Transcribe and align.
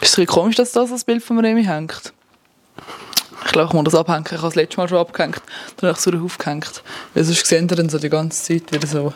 Ist 0.00 0.18
es 0.18 0.26
komisch, 0.26 0.56
dass 0.56 0.72
das 0.72 0.90
das 0.90 1.04
Bild 1.04 1.22
von 1.22 1.38
Remy 1.38 1.64
hängt? 1.64 2.12
Ich 3.44 3.52
glaube, 3.52 3.68
ich 3.68 3.74
muss 3.74 3.84
das 3.84 3.94
abhängen. 3.94 4.24
Ich 4.24 4.32
habe 4.32 4.42
das 4.42 4.54
letzte 4.54 4.78
Mal 4.78 4.88
schon 4.88 4.98
abgehängt. 4.98 5.42
Dann 5.76 5.88
habe 5.88 5.98
ich 5.98 6.06
es 6.06 6.12
so 6.12 6.24
aufgehängt. 6.24 6.82
Weil 7.12 7.24
sonst 7.24 7.46
sehen 7.46 7.68
ihr 7.68 7.76
dann 7.76 7.90
so 7.90 7.98
die 7.98 8.08
ganze 8.08 8.42
Zeit, 8.42 8.72
wie 8.72 8.76
er 8.76 8.86
so 8.86 9.12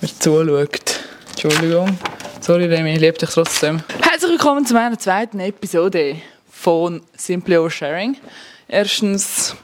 mir 0.00 0.08
zuschaut. 0.18 1.00
Entschuldigung. 1.30 1.98
Sorry, 2.40 2.66
Remy, 2.66 2.94
ich 2.94 3.00
liebe 3.00 3.18
dich 3.18 3.30
trotzdem. 3.30 3.82
Herzlich 4.02 4.30
willkommen 4.30 4.64
zu 4.64 4.74
meiner 4.74 4.98
zweiten 4.98 5.40
Episode 5.40 6.16
von 6.48 7.02
Simply 7.16 7.58
Oversharing. 7.58 8.16
Erstens 8.68 9.56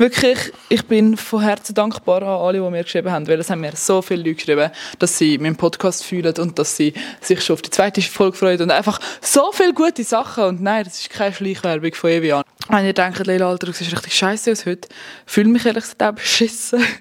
wirklich, 0.00 0.50
ich 0.70 0.84
bin 0.86 1.16
von 1.16 1.42
Herzen 1.42 1.74
dankbar 1.74 2.22
an 2.22 2.28
alle, 2.28 2.60
die 2.60 2.70
mir 2.70 2.82
geschrieben 2.82 3.12
haben, 3.12 3.28
weil 3.28 3.38
es 3.38 3.50
haben 3.50 3.60
mir 3.60 3.76
so 3.76 4.00
viele 4.00 4.22
Leute 4.22 4.36
geschrieben, 4.36 4.70
dass 4.98 5.18
sie 5.18 5.36
meinen 5.36 5.56
Podcast 5.56 6.04
fühlen 6.04 6.34
und 6.38 6.58
dass 6.58 6.74
sie 6.74 6.94
sich 7.20 7.42
schon 7.44 7.54
auf 7.54 7.62
die 7.62 7.70
zweite 7.70 8.00
Folge 8.00 8.36
freuen 8.36 8.62
und 8.62 8.70
einfach 8.70 8.98
so 9.20 9.52
viele 9.52 9.74
gute 9.74 10.02
Sachen 10.02 10.44
und 10.44 10.62
nein, 10.62 10.84
das 10.84 11.00
ist 11.00 11.10
keine 11.10 11.34
Schleichwerbung 11.34 11.92
von 11.92 12.10
Evian. 12.10 12.42
Wenn 12.68 12.86
ihr 12.86 12.94
denkt, 12.94 13.26
Leila, 13.26 13.50
Alter, 13.50 13.66
du 13.66 13.72
siehst 13.72 13.92
richtig 13.92 14.14
scheiße 14.14 14.52
aus 14.52 14.64
heute, 14.64 14.88
fühle 15.26 15.48
mich 15.48 15.66
ehrlich 15.66 15.84
gesagt 15.84 16.02
auch 16.02 16.12
beschissen. 16.12 16.82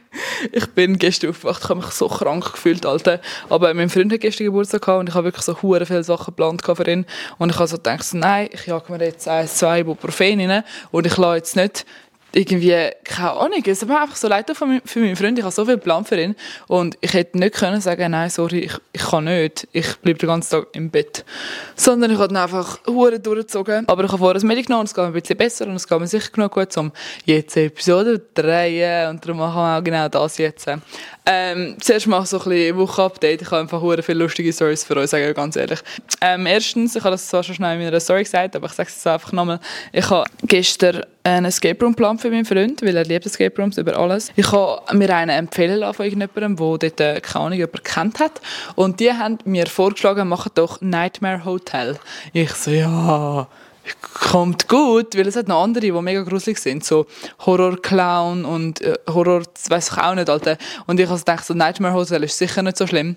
Ich 0.51 0.65
bin 0.67 0.97
gestern 0.97 1.29
aufgewacht, 1.29 1.61
ich 1.63 1.69
habe 1.69 1.81
mich 1.81 1.91
so 1.91 2.07
krank 2.07 2.53
gefühlt, 2.53 2.85
Alter. 2.85 3.21
Aber 3.49 3.73
mein 3.73 3.89
Freund 3.89 4.11
hat 4.11 4.21
gestern 4.21 4.45
Geburtstag 4.45 4.81
gehabt 4.81 4.99
und 5.01 5.09
ich 5.09 5.15
habe 5.15 5.25
wirklich 5.25 5.43
so 5.45 5.61
hure 5.61 5.85
viele 5.85 6.03
Sachen 6.03 6.33
geplant 6.33 6.63
für 6.65 6.89
ihn. 6.89 7.05
Und 7.37 7.51
ich 7.51 7.57
habe 7.57 7.67
so 7.67 7.75
gedacht, 7.77 8.05
nein, 8.13 8.49
ich 8.51 8.65
jage 8.65 8.91
mir 8.91 9.03
jetzt 9.05 9.27
ein, 9.27 9.47
zwei 9.47 9.81
Ibuprofen 9.81 10.41
rein 10.49 10.63
und 10.91 11.05
ich 11.05 11.15
lasse 11.17 11.35
jetzt 11.35 11.55
nicht 11.55 11.85
irgendwie, 12.31 12.91
keine 13.03 13.31
Ahnung, 13.31 13.63
es 13.65 13.87
war 13.87 14.01
einfach 14.01 14.15
so 14.15 14.27
leid 14.27 14.51
für 14.55 14.65
meinen 14.65 15.15
Freund, 15.15 15.37
ich 15.37 15.43
habe 15.43 15.53
so 15.53 15.65
viel 15.65 15.77
Plan 15.77 16.05
für 16.05 16.19
ihn 16.19 16.35
und 16.67 16.97
ich 17.01 17.13
hätte 17.13 17.37
nicht 17.37 17.55
können 17.55 17.81
sagen, 17.81 18.11
nein, 18.11 18.29
sorry, 18.29 18.59
ich, 18.59 18.73
ich 18.93 19.01
kann 19.01 19.25
nicht, 19.25 19.67
ich 19.71 19.97
bleibe 19.97 20.19
den 20.19 20.27
ganzen 20.27 20.51
Tag 20.51 20.67
im 20.73 20.89
Bett. 20.89 21.25
Sondern 21.75 22.11
ich 22.11 22.17
habe 22.17 22.27
dann 22.27 22.43
einfach 22.43 22.79
Huren 22.85 23.21
durchgezogen. 23.21 23.87
Aber 23.87 24.03
ich 24.03 24.11
habe 24.11 24.19
vorher 24.19 24.39
ein 24.39 24.47
Medic 24.47 24.67
genommen 24.67 24.81
und 24.81 24.87
es 24.87 24.93
geht 24.93 25.03
mir 25.03 25.07
ein 25.07 25.13
bisschen 25.13 25.37
besser 25.37 25.67
und 25.67 25.75
es 25.75 25.87
geht 25.87 25.99
mir 25.99 26.07
sicher 26.07 26.31
genug 26.31 26.53
gut, 26.53 26.75
um 26.77 26.91
jetzt 27.25 27.57
Episode 27.57 28.19
zu 28.19 28.41
drehen 28.41 29.09
und 29.09 29.25
darum 29.25 29.39
machen 29.39 29.55
wir 29.55 29.77
auch 29.77 29.83
genau 29.83 30.07
das 30.07 30.37
jetzt. 30.37 30.67
Ähm, 31.31 31.75
zuerst 31.79 32.07
mal 32.07 32.25
so 32.25 32.39
ein 32.39 32.49
bisschen 32.49 32.75
Woche-Update. 32.75 33.43
Ich 33.43 33.51
habe 33.51 33.61
einfach 33.61 33.79
sehr 33.81 34.01
viele 34.01 34.23
lustige 34.23 34.51
Stories 34.51 34.83
für 34.83 34.97
euch, 34.97 35.11
sage 35.11 35.29
ich 35.29 35.35
ganz 35.35 35.55
ehrlich. 35.55 35.79
Ähm, 36.21 36.47
erstens, 36.47 36.95
ich 36.95 37.03
habe 37.03 37.11
das 37.11 37.27
zwar 37.27 37.43
schon 37.43 37.53
schnell 37.53 37.77
in 37.77 37.85
meiner 37.85 37.99
Story 37.99 38.23
gesagt, 38.23 38.55
aber 38.55 38.65
ich 38.65 38.73
sage 38.73 38.89
es 38.89 39.05
einfach 39.05 39.31
nochmal. 39.31 39.59
Ich 39.93 40.09
habe 40.09 40.27
gestern 40.45 41.03
einen 41.21 41.45
Escape 41.45 41.85
Room 41.85 41.93
Plan 41.93 42.17
für 42.17 42.31
meinen 42.31 42.45
Freund, 42.45 42.81
weil 42.81 42.97
er 42.97 43.03
liebt 43.03 43.27
Escape 43.27 43.61
Rooms 43.61 43.77
über 43.77 43.95
alles. 43.95 44.31
Ich 44.37 44.51
habe 44.51 44.81
mir 44.97 45.15
einen 45.15 45.29
empfehlen 45.29 45.77
lassen 45.77 45.97
von 45.97 46.05
irgendjemandem, 46.07 46.79
der 46.79 46.89
dort, 46.89 46.99
äh, 46.99 47.21
keine 47.21 47.45
Ahnung, 47.45 47.59
jemand 47.59 47.83
kennt 47.83 48.19
hat. 48.19 48.41
Und 48.73 48.99
die 48.99 49.13
haben 49.13 49.37
mir 49.45 49.67
vorgeschlagen, 49.67 50.27
machen 50.29 50.51
doch 50.55 50.81
Nightmare 50.81 51.45
Hotel. 51.45 51.99
Ich 52.33 52.53
so, 52.53 52.71
ja 52.71 53.47
kommt 54.01 54.67
gut, 54.67 55.17
weil 55.17 55.27
es 55.27 55.35
hat 55.35 55.47
noch 55.47 55.63
andere, 55.63 55.85
die 55.85 55.91
mega 55.91 56.21
gruselig 56.23 56.59
sind, 56.59 56.83
so 56.83 57.05
Horror-Clown 57.45 58.45
und 58.45 58.81
äh, 58.81 58.95
Horror, 59.07 59.43
weiß 59.69 59.91
ich 59.91 59.97
auch 59.97 60.15
nicht, 60.15 60.29
Alter. 60.29 60.57
Und 60.87 60.99
ich 60.99 61.07
habe 61.07 61.19
gedacht, 61.19 61.45
so 61.45 61.53
Nightmare 61.53 61.93
Hotel 61.93 62.23
ist 62.23 62.37
sicher 62.37 62.61
nicht 62.61 62.77
so 62.77 62.87
schlimm. 62.87 63.15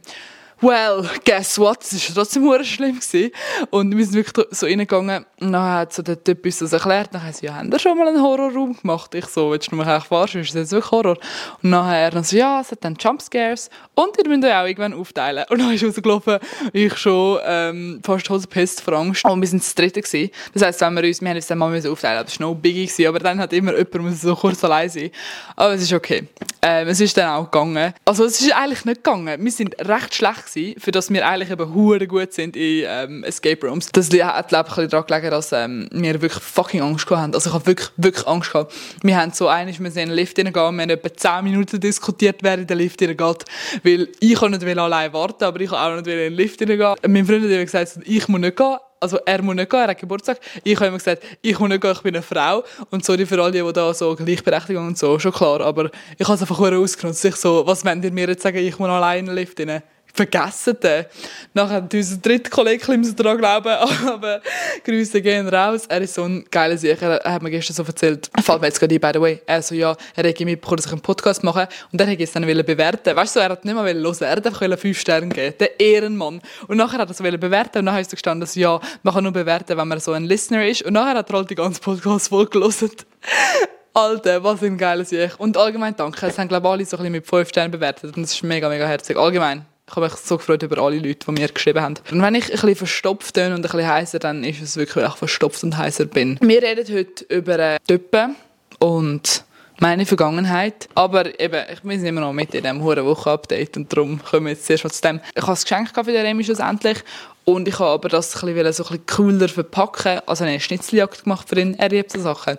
Well, 0.62 1.10
guess 1.24 1.58
what? 1.58 1.82
Es 1.82 2.08
war 2.08 2.22
trotzdem 2.22 2.48
sehr 2.48 2.62
schlimm. 2.62 3.00
Gewesen. 3.00 3.32
Und 3.70 3.96
wir 3.96 4.04
sind 4.04 4.14
wirklich 4.14 4.46
so 4.52 4.66
reingegangen 4.66 5.26
und 5.40 5.52
dann 5.52 5.72
hat 5.72 5.92
so 5.92 6.02
der 6.02 6.22
Typ 6.22 6.44
uns 6.44 6.60
das 6.60 6.72
erklärt. 6.72 7.08
Dann 7.12 7.24
haben 7.24 7.32
sie, 7.32 7.46
ja, 7.46 7.56
haben 7.56 7.72
wir 7.72 7.80
schon 7.80 7.98
mal 7.98 8.06
einen 8.06 8.22
Horrorraum 8.22 8.76
gemacht? 8.80 9.12
Ich 9.16 9.26
so, 9.26 9.50
willst 9.50 9.72
du 9.72 9.76
mich 9.76 9.84
eigentlich 9.84 10.04
verarschen? 10.04 10.42
Ist 10.42 10.50
das 10.50 10.60
jetzt 10.60 10.70
wirklich 10.70 10.92
Horror? 10.92 11.16
Und 11.62 11.70
nachher 11.70 12.10
dann 12.10 12.22
so, 12.22 12.36
ja, 12.36 12.60
es 12.60 12.70
hat 12.70 12.84
dann 12.84 12.94
Jumpscares 12.94 13.70
und 13.96 14.16
ihr 14.16 14.28
müsst 14.28 14.44
euch 14.44 14.54
auch 14.54 14.66
irgendwann 14.66 14.94
aufteilen. 14.94 15.44
Und 15.50 15.58
dann 15.58 15.72
ist 15.72 15.82
rausgelaufen, 15.82 16.38
ich 16.72 16.96
schon 16.96 17.40
ähm, 17.44 18.00
fast 18.04 18.30
Hosenpest 18.30 18.82
vor 18.82 18.94
Angst. 18.94 19.24
Und 19.24 19.40
wir 19.40 19.48
sind 19.48 19.64
das 19.64 19.74
dritte 19.74 20.00
gewesen. 20.00 20.30
Das 20.54 20.62
heisst, 20.62 20.80
wenn 20.80 20.94
wir 20.94 21.02
uns, 21.02 21.20
wir 21.20 21.28
haben 21.28 21.36
uns 21.36 21.46
dann 21.48 21.58
mal 21.58 21.86
aufteilen 21.88 22.24
das 22.24 22.38
war 22.38 22.48
noch 22.50 22.54
biggie 22.54 22.86
gewesen, 22.86 23.08
aber 23.08 23.18
dann 23.18 23.40
hat 23.40 23.52
immer 23.52 23.76
jemand 23.76 24.16
so 24.16 24.36
kurz 24.36 24.62
allein 24.62 24.88
sein. 24.88 25.10
Aber 25.56 25.74
es 25.74 25.82
ist 25.82 25.92
okay. 25.92 26.28
Ähm, 26.60 26.86
es 26.86 27.00
ist 27.00 27.16
dann 27.16 27.30
auch 27.30 27.50
gegangen. 27.50 27.92
Also 28.04 28.24
es 28.24 28.40
ist 28.40 28.54
eigentlich 28.54 28.84
nicht 28.84 29.02
gegangen. 29.02 29.44
Wir 29.44 29.50
sind 29.50 29.74
recht 29.80 30.14
schlecht 30.14 30.51
gewesen, 30.54 30.80
für 30.80 30.90
das 30.90 31.10
wir 31.10 31.26
eigentlich 31.26 31.50
eben 31.50 31.74
hure 31.74 32.06
gut 32.06 32.32
sind 32.32 32.56
in 32.56 32.84
ähm, 32.86 33.24
Escape 33.24 33.66
Rooms. 33.66 33.88
Das 33.92 34.10
hat 34.10 34.48
glaube 34.48 34.68
ich 34.70 34.88
daran 34.88 35.06
gelegen, 35.06 35.30
dass 35.30 35.52
ähm, 35.52 35.88
wir 35.92 36.20
wirklich 36.20 36.42
fucking 36.42 36.82
Angst 36.82 37.08
haben. 37.10 37.34
Also 37.34 37.50
ich 37.50 37.54
habe 37.54 37.66
wirklich, 37.66 37.88
wirklich 37.96 38.26
Angst 38.26 38.52
gehabt. 38.52 38.72
Wir 39.02 39.16
haben 39.16 39.32
so 39.32 39.48
einig, 39.48 39.80
wir 39.80 39.90
sind 39.90 40.04
in 40.04 40.08
den 40.10 40.16
Lift 40.16 40.38
reingehen, 40.38 40.54
wir 40.54 40.82
haben 40.82 40.90
etwa 40.90 41.14
10 41.14 41.44
Minuten 41.44 41.80
diskutiert, 41.80 42.36
wer 42.42 42.54
in 42.54 42.66
den 42.66 42.78
Lift 42.78 43.00
reingeht, 43.02 43.44
weil 43.82 44.08
ich 44.20 44.34
kann 44.34 44.50
nicht 44.50 44.78
allein 44.78 45.12
warten, 45.12 45.44
aber 45.44 45.60
ich 45.60 45.72
auch 45.72 45.96
nicht 45.96 46.06
in 46.06 46.16
den 46.16 46.32
Lift 46.34 46.60
reingehen. 46.60 46.94
Mein 47.06 47.26
Freund 47.26 47.44
hat 47.44 47.50
gesagt, 47.50 47.98
ich 48.04 48.28
muss 48.28 48.40
nicht 48.40 48.56
gehen 48.56 48.76
also 49.02 49.18
er 49.26 49.42
muss 49.42 49.56
nicht 49.56 49.68
gehen, 49.68 49.80
er 49.80 49.88
hat 49.88 49.98
Geburtstag. 49.98 50.38
Ich 50.62 50.76
habe 50.76 50.86
immer 50.86 50.98
gesagt, 50.98 51.24
ich 51.42 51.58
muss 51.58 51.68
nicht 51.68 51.80
gehen, 51.80 51.92
ich 51.92 52.02
bin 52.02 52.14
eine 52.14 52.22
Frau. 52.22 52.62
Und 52.90 53.04
sorry 53.04 53.26
für 53.26 53.42
alle, 53.42 53.50
die 53.50 53.72
da 53.72 53.92
so 53.92 54.14
Gleichberechtigung 54.14 54.86
und 54.86 54.96
so, 54.96 55.18
schon 55.18 55.32
klar. 55.32 55.60
Aber 55.60 55.90
ich 56.16 56.26
habe 56.26 56.34
es 56.36 56.40
einfach 56.40 56.60
ausgenutzt. 56.60 57.24
Ich 57.24 57.34
so, 57.34 57.66
was 57.66 57.84
wollt 57.84 58.04
ihr 58.04 58.12
mir 58.12 58.28
jetzt 58.28 58.44
sagen, 58.44 58.58
ich 58.58 58.78
muss 58.78 58.88
alleine 58.88 59.18
in 59.18 59.26
den 59.26 59.34
Lift 59.34 59.58
rein? 59.58 59.82
Vergessen 60.12 60.76
den. 60.82 61.06
Nachher 61.54 61.76
hat 61.76 61.94
unser 61.94 62.16
dritter 62.18 62.50
Kollege 62.50 62.96
müssen 62.96 63.16
daran 63.16 63.38
glauben, 63.38 63.68
aber 64.06 64.40
Grüße 64.84 65.22
gehen 65.22 65.48
raus. 65.48 65.86
Er 65.88 66.02
ist 66.02 66.14
so 66.14 66.24
ein 66.24 66.44
geiler 66.50 66.76
Sicher. 66.76 67.16
Er 67.24 67.32
hat 67.32 67.42
mir 67.42 67.50
gestern 67.50 67.74
so 67.74 67.82
erzählt, 67.82 68.30
fällt 68.42 68.60
mir 68.60 68.66
jetzt 68.66 68.78
gerade 68.78 68.94
ein, 68.94 69.00
by 69.00 69.10
the 69.14 69.20
way. 69.20 69.42
Er 69.46 69.62
so, 69.62 69.74
ja, 69.74 69.96
er 70.14 70.24
hätte 70.24 70.44
mitbekommen, 70.44 70.76
dass 70.76 70.86
ich 70.86 70.92
einen 70.92 71.00
Podcast 71.00 71.42
mache 71.42 71.68
und 71.90 72.00
hätte 72.00 72.22
ich 72.22 72.28
es 72.28 72.32
dann 72.32 72.44
bewerten 72.44 73.16
Weißt 73.16 73.36
du, 73.36 73.40
er 73.40 73.50
hat 73.50 73.64
nicht 73.64 73.74
mal 73.74 73.92
hören 73.92 74.16
er 74.20 74.36
hat 74.36 74.46
einfach 74.46 74.78
fünf 74.78 75.00
Sterne 75.00 75.28
geben 75.28 75.54
Der 75.58 75.80
Ehrenmann. 75.80 76.40
Und 76.68 76.76
nachher 76.76 76.98
hat 76.98 77.08
er 77.08 77.12
es 77.12 77.40
bewerten 77.40 77.78
und 77.78 77.84
nachher 77.86 78.00
ist 78.00 78.12
er 78.12 78.16
gestanden, 78.16 78.40
dass 78.40 78.54
ja, 78.54 78.80
man 79.02 79.14
kann 79.14 79.24
nur 79.24 79.32
bewerten, 79.32 79.76
wenn 79.76 79.88
man 79.88 80.00
so 80.00 80.12
ein 80.12 80.24
Listener 80.24 80.66
ist. 80.66 80.82
Und 80.82 80.92
nachher 80.92 81.18
hat 81.18 81.30
er 81.30 81.36
halt 81.36 81.50
die 81.50 81.54
ganze 81.54 81.80
Podcast 81.80 82.28
voll 82.28 82.46
gelesen. 82.46 82.90
Alter, 83.94 84.42
was 84.42 84.62
ein 84.62 84.78
geiles 84.78 85.10
Sieg. 85.10 85.32
Und 85.38 85.56
allgemein 85.56 85.94
danke. 85.94 86.26
Es 86.26 86.38
haben, 86.38 86.48
glaube 86.48 86.66
ich, 86.66 86.72
alle 86.72 86.84
so 86.86 86.96
ein 86.96 87.02
bisschen 87.02 87.12
mit 87.12 87.26
fünf 87.26 87.48
Sternen 87.48 87.70
bewertet 87.70 88.16
und 88.16 88.22
das 88.22 88.32
ist 88.32 88.42
mega, 88.42 88.68
mega 88.68 88.86
herzig. 88.86 89.18
Allgemein. 89.18 89.71
Ich 89.92 89.96
habe 89.96 90.06
mich 90.06 90.14
so 90.14 90.38
gefreut 90.38 90.62
über 90.62 90.78
alle 90.78 90.96
Leute, 90.96 91.26
die 91.26 91.32
mir 91.32 91.48
geschrieben 91.48 91.82
haben. 91.82 91.96
Und 92.10 92.22
wenn 92.22 92.34
ich 92.34 92.46
ein 92.46 92.52
bisschen 92.52 92.76
verstopft 92.76 93.34
bin 93.34 93.52
und 93.52 93.56
ein 93.56 93.60
bisschen 93.60 93.86
heiser, 93.86 94.18
dann 94.18 94.42
ist 94.42 94.62
es 94.62 94.78
wirklich, 94.78 94.96
weil 94.96 95.10
ich 95.10 95.16
verstopft 95.16 95.62
und 95.64 95.76
heiser 95.76 96.06
bin. 96.06 96.38
Wir 96.40 96.62
reden 96.62 96.96
heute 96.96 97.24
über 97.24 97.76
Typen 97.86 98.34
und 98.78 99.44
meine 99.80 100.06
Vergangenheit. 100.06 100.88
Aber 100.94 101.38
eben, 101.40 101.62
ich 101.72 101.80
bin 101.82 102.04
immer 102.04 102.20
noch 102.20 102.32
mit 102.32 102.54
in 102.54 102.62
diesem 102.62 102.82
hohen 102.82 103.04
Woche-Update 103.04 103.76
und 103.76 103.92
darum 103.92 104.22
kommen 104.22 104.46
wir 104.46 104.52
jetzt 104.52 104.66
zuerst 104.66 104.84
mal 104.84 104.90
zu 104.90 105.02
dem. 105.02 105.20
Ich 105.34 105.42
habe 105.42 105.52
ein 105.52 105.60
Geschenk 105.60 105.90
für 105.94 106.04
den 106.04 106.26
Remy 106.26 106.44
schlussendlich 106.44 106.98
und 107.44 107.66
ich 107.66 107.78
habe 107.80 107.90
aber 107.90 108.08
das 108.08 108.36
ein 108.36 108.54
bisschen, 108.54 108.72
so 108.72 108.84
ein 108.84 108.88
bisschen 108.88 109.06
cooler 109.06 109.48
verpacken. 109.48 110.20
Also 110.26 110.44
eine 110.44 110.60
Schnitzeljagd 110.60 111.24
gemacht 111.24 111.48
für 111.48 111.58
ihn. 111.58 111.74
Er 111.74 111.88
liebt 111.88 112.12
so 112.12 112.20
Sachen. 112.20 112.56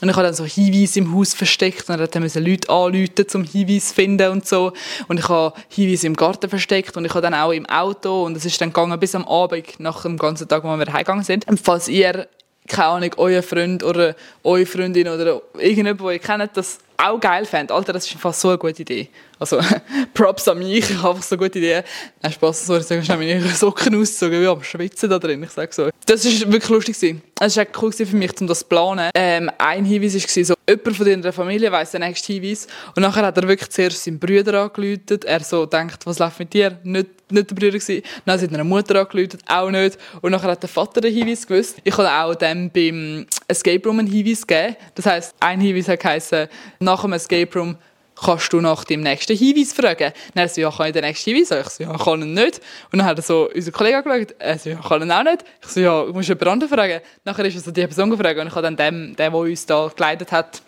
Und 0.00 0.08
ich 0.08 0.16
habe 0.16 0.24
dann 0.24 0.34
so 0.34 0.44
Hinweise 0.44 1.00
im 1.00 1.14
Haus 1.14 1.34
versteckt. 1.34 1.90
Und 1.90 2.14
dann 2.14 2.22
mussten 2.22 2.44
Leute 2.44 2.70
anrufen, 2.70 3.26
um 3.34 3.44
Hinweise 3.44 3.88
zu 3.88 3.94
finden 3.94 4.30
und 4.30 4.48
so. 4.48 4.72
Und 5.08 5.20
ich 5.20 5.28
habe 5.28 5.54
Hinweise 5.68 6.06
im 6.06 6.16
Garten 6.16 6.48
versteckt. 6.48 6.96
Und 6.96 7.04
ich 7.04 7.10
habe 7.12 7.20
dann 7.20 7.34
auch 7.34 7.52
im 7.52 7.66
Auto. 7.66 8.24
Und 8.24 8.36
es 8.36 8.46
ist 8.46 8.58
dann 8.60 8.70
gegangen 8.70 8.98
bis 8.98 9.14
am 9.14 9.28
Abend, 9.28 9.78
nach 9.78 10.02
dem 10.02 10.16
ganzen 10.16 10.48
Tag, 10.48 10.64
wo 10.64 10.68
wir 10.68 10.92
heimgegangen 10.92 11.24
sind. 11.24 11.46
Und 11.48 11.60
falls 11.60 11.88
ihr 11.88 12.26
keine 12.68 12.86
Ahnung, 12.86 13.10
euer 13.16 13.42
Freund 13.42 13.82
oder 13.82 14.14
eure 14.44 14.66
Freundin 14.66 15.08
oder 15.08 15.42
irgendjemand, 15.58 16.00
den 16.00 16.08
ihr 16.08 16.18
kennt, 16.18 16.56
das 16.56 16.78
auch 16.96 17.18
geil 17.18 17.44
fände. 17.44 17.74
Alter, 17.74 17.92
das 17.92 18.06
ist 18.06 18.18
fast 18.20 18.40
so 18.40 18.48
eine 18.48 18.58
gute 18.58 18.82
Idee. 18.82 19.08
Also, 19.38 19.58
Props 20.14 20.46
an 20.46 20.58
mich, 20.58 20.90
ich 20.90 20.96
habe 20.98 21.10
einfach 21.10 21.22
so 21.22 21.36
gute 21.36 21.58
Ideen. 21.58 21.82
Nein, 22.22 22.32
Spaß, 22.32 22.66
sorry, 22.66 22.80
ich 22.80 23.04
schnell 23.04 23.18
meine 23.18 23.40
Socken 23.48 24.00
ausgezogen, 24.00 24.40
wie 24.40 24.46
am 24.46 24.62
Schwitzen 24.62 25.10
da 25.10 25.18
drin, 25.18 25.42
ich 25.42 25.50
sage 25.50 25.72
so. 25.72 25.88
Das 26.06 26.24
war 26.24 26.52
wirklich 26.52 26.68
lustig. 26.68 27.16
Es 27.40 27.56
war 27.56 27.66
cool 27.80 27.92
für 27.92 28.16
mich, 28.16 28.40
um 28.40 28.46
das 28.46 28.60
zu 28.60 28.66
planen. 28.66 29.10
Ähm, 29.14 29.50
ein 29.58 29.84
Hinweis 29.84 30.14
war 30.14 30.44
so, 30.44 30.54
jemand 30.68 30.96
von 30.96 31.06
deiner 31.06 31.32
Familie 31.32 31.72
weiss 31.72 31.90
den 31.90 32.02
nächsten 32.02 32.34
Hinweis. 32.34 32.68
Und 32.94 33.02
nachher 33.02 33.26
hat 33.26 33.36
er 33.36 33.48
wirklich 33.48 33.70
zuerst 33.70 34.04
seinen 34.04 34.20
Bruder 34.20 34.62
angeläutet. 34.62 35.24
Er 35.24 35.40
so 35.40 35.66
denkt, 35.66 36.06
was 36.06 36.20
läuft 36.20 36.38
mit 36.38 36.52
dir? 36.52 36.78
Nicht, 36.84 37.08
nicht 37.32 37.50
der 37.50 37.54
Bruder 37.54 37.78
gewesen. 37.78 38.02
Dann 38.24 38.40
hat 38.40 38.52
eine 38.52 38.64
Mutter 38.64 39.00
angeläutet, 39.00 39.40
auch 39.46 39.70
nicht. 39.70 39.98
Und 40.20 40.32
nachher 40.32 40.50
hat 40.50 40.62
der 40.62 40.68
Vater 40.68 41.00
den 41.00 41.14
Hinweis 41.14 41.46
gewusst. 41.46 41.78
Ich 41.84 41.96
habe 41.96 42.10
auch 42.10 42.34
dem 42.34 42.70
beim 42.70 43.26
Escape 43.48 43.82
Room 43.84 44.00
einen 44.00 44.08
Hinweis 44.08 44.46
gegeben. 44.46 44.76
Das 44.94 45.06
heisst, 45.06 45.34
ein 45.40 45.60
Hinweis 45.60 45.88
hat 45.88 46.00
geheißen, 46.00 46.48
nach 46.80 47.02
dem 47.02 47.12
Escape 47.12 47.58
Room 47.58 47.76
kannst 48.22 48.52
du 48.52 48.60
nach 48.60 48.84
dem 48.84 49.00
nächsten 49.00 49.36
Hinweis 49.36 49.72
fragen? 49.72 50.12
Dann 50.34 50.48
so, 50.48 50.60
ja, 50.60 50.70
kann 50.70 50.86
ich 50.86 50.92
den 50.92 51.04
nächsten 51.04 51.34
Hinweis? 51.34 51.50
Ich 51.50 51.72
so, 51.72 51.84
ja, 51.84 51.96
kann 51.96 52.22
ihn 52.22 52.34
nicht. 52.34 52.60
Und 52.90 52.98
dann 52.98 53.06
hat 53.06 53.18
er 53.18 53.22
so 53.22 53.50
unser 53.52 53.72
Kollege 53.72 54.02
geschaut, 54.02 54.34
er 54.38 54.58
so, 54.58 54.70
ja, 54.70 54.76
kann 54.76 55.02
ihn 55.02 55.10
auch 55.10 55.24
nicht. 55.24 55.44
Ich 55.62 55.68
so, 55.68 55.80
ja, 55.80 56.04
du 56.04 56.12
musst 56.12 56.28
jemand 56.28 56.48
anderen 56.48 56.72
fragen. 56.72 57.00
Nachher 57.24 57.44
ist 57.44 57.56
er 57.56 57.60
so 57.60 57.70
die 57.70 57.86
Person 57.86 58.10
gefragt 58.10 58.38
und 58.38 58.46
ich 58.46 58.54
habe 58.54 58.62
dann 58.62 58.76
dem, 58.76 59.16
der, 59.16 59.30
der 59.30 59.38
uns 59.38 59.66
da 59.66 59.90
geleitet 59.94 60.32
hat, 60.32 60.62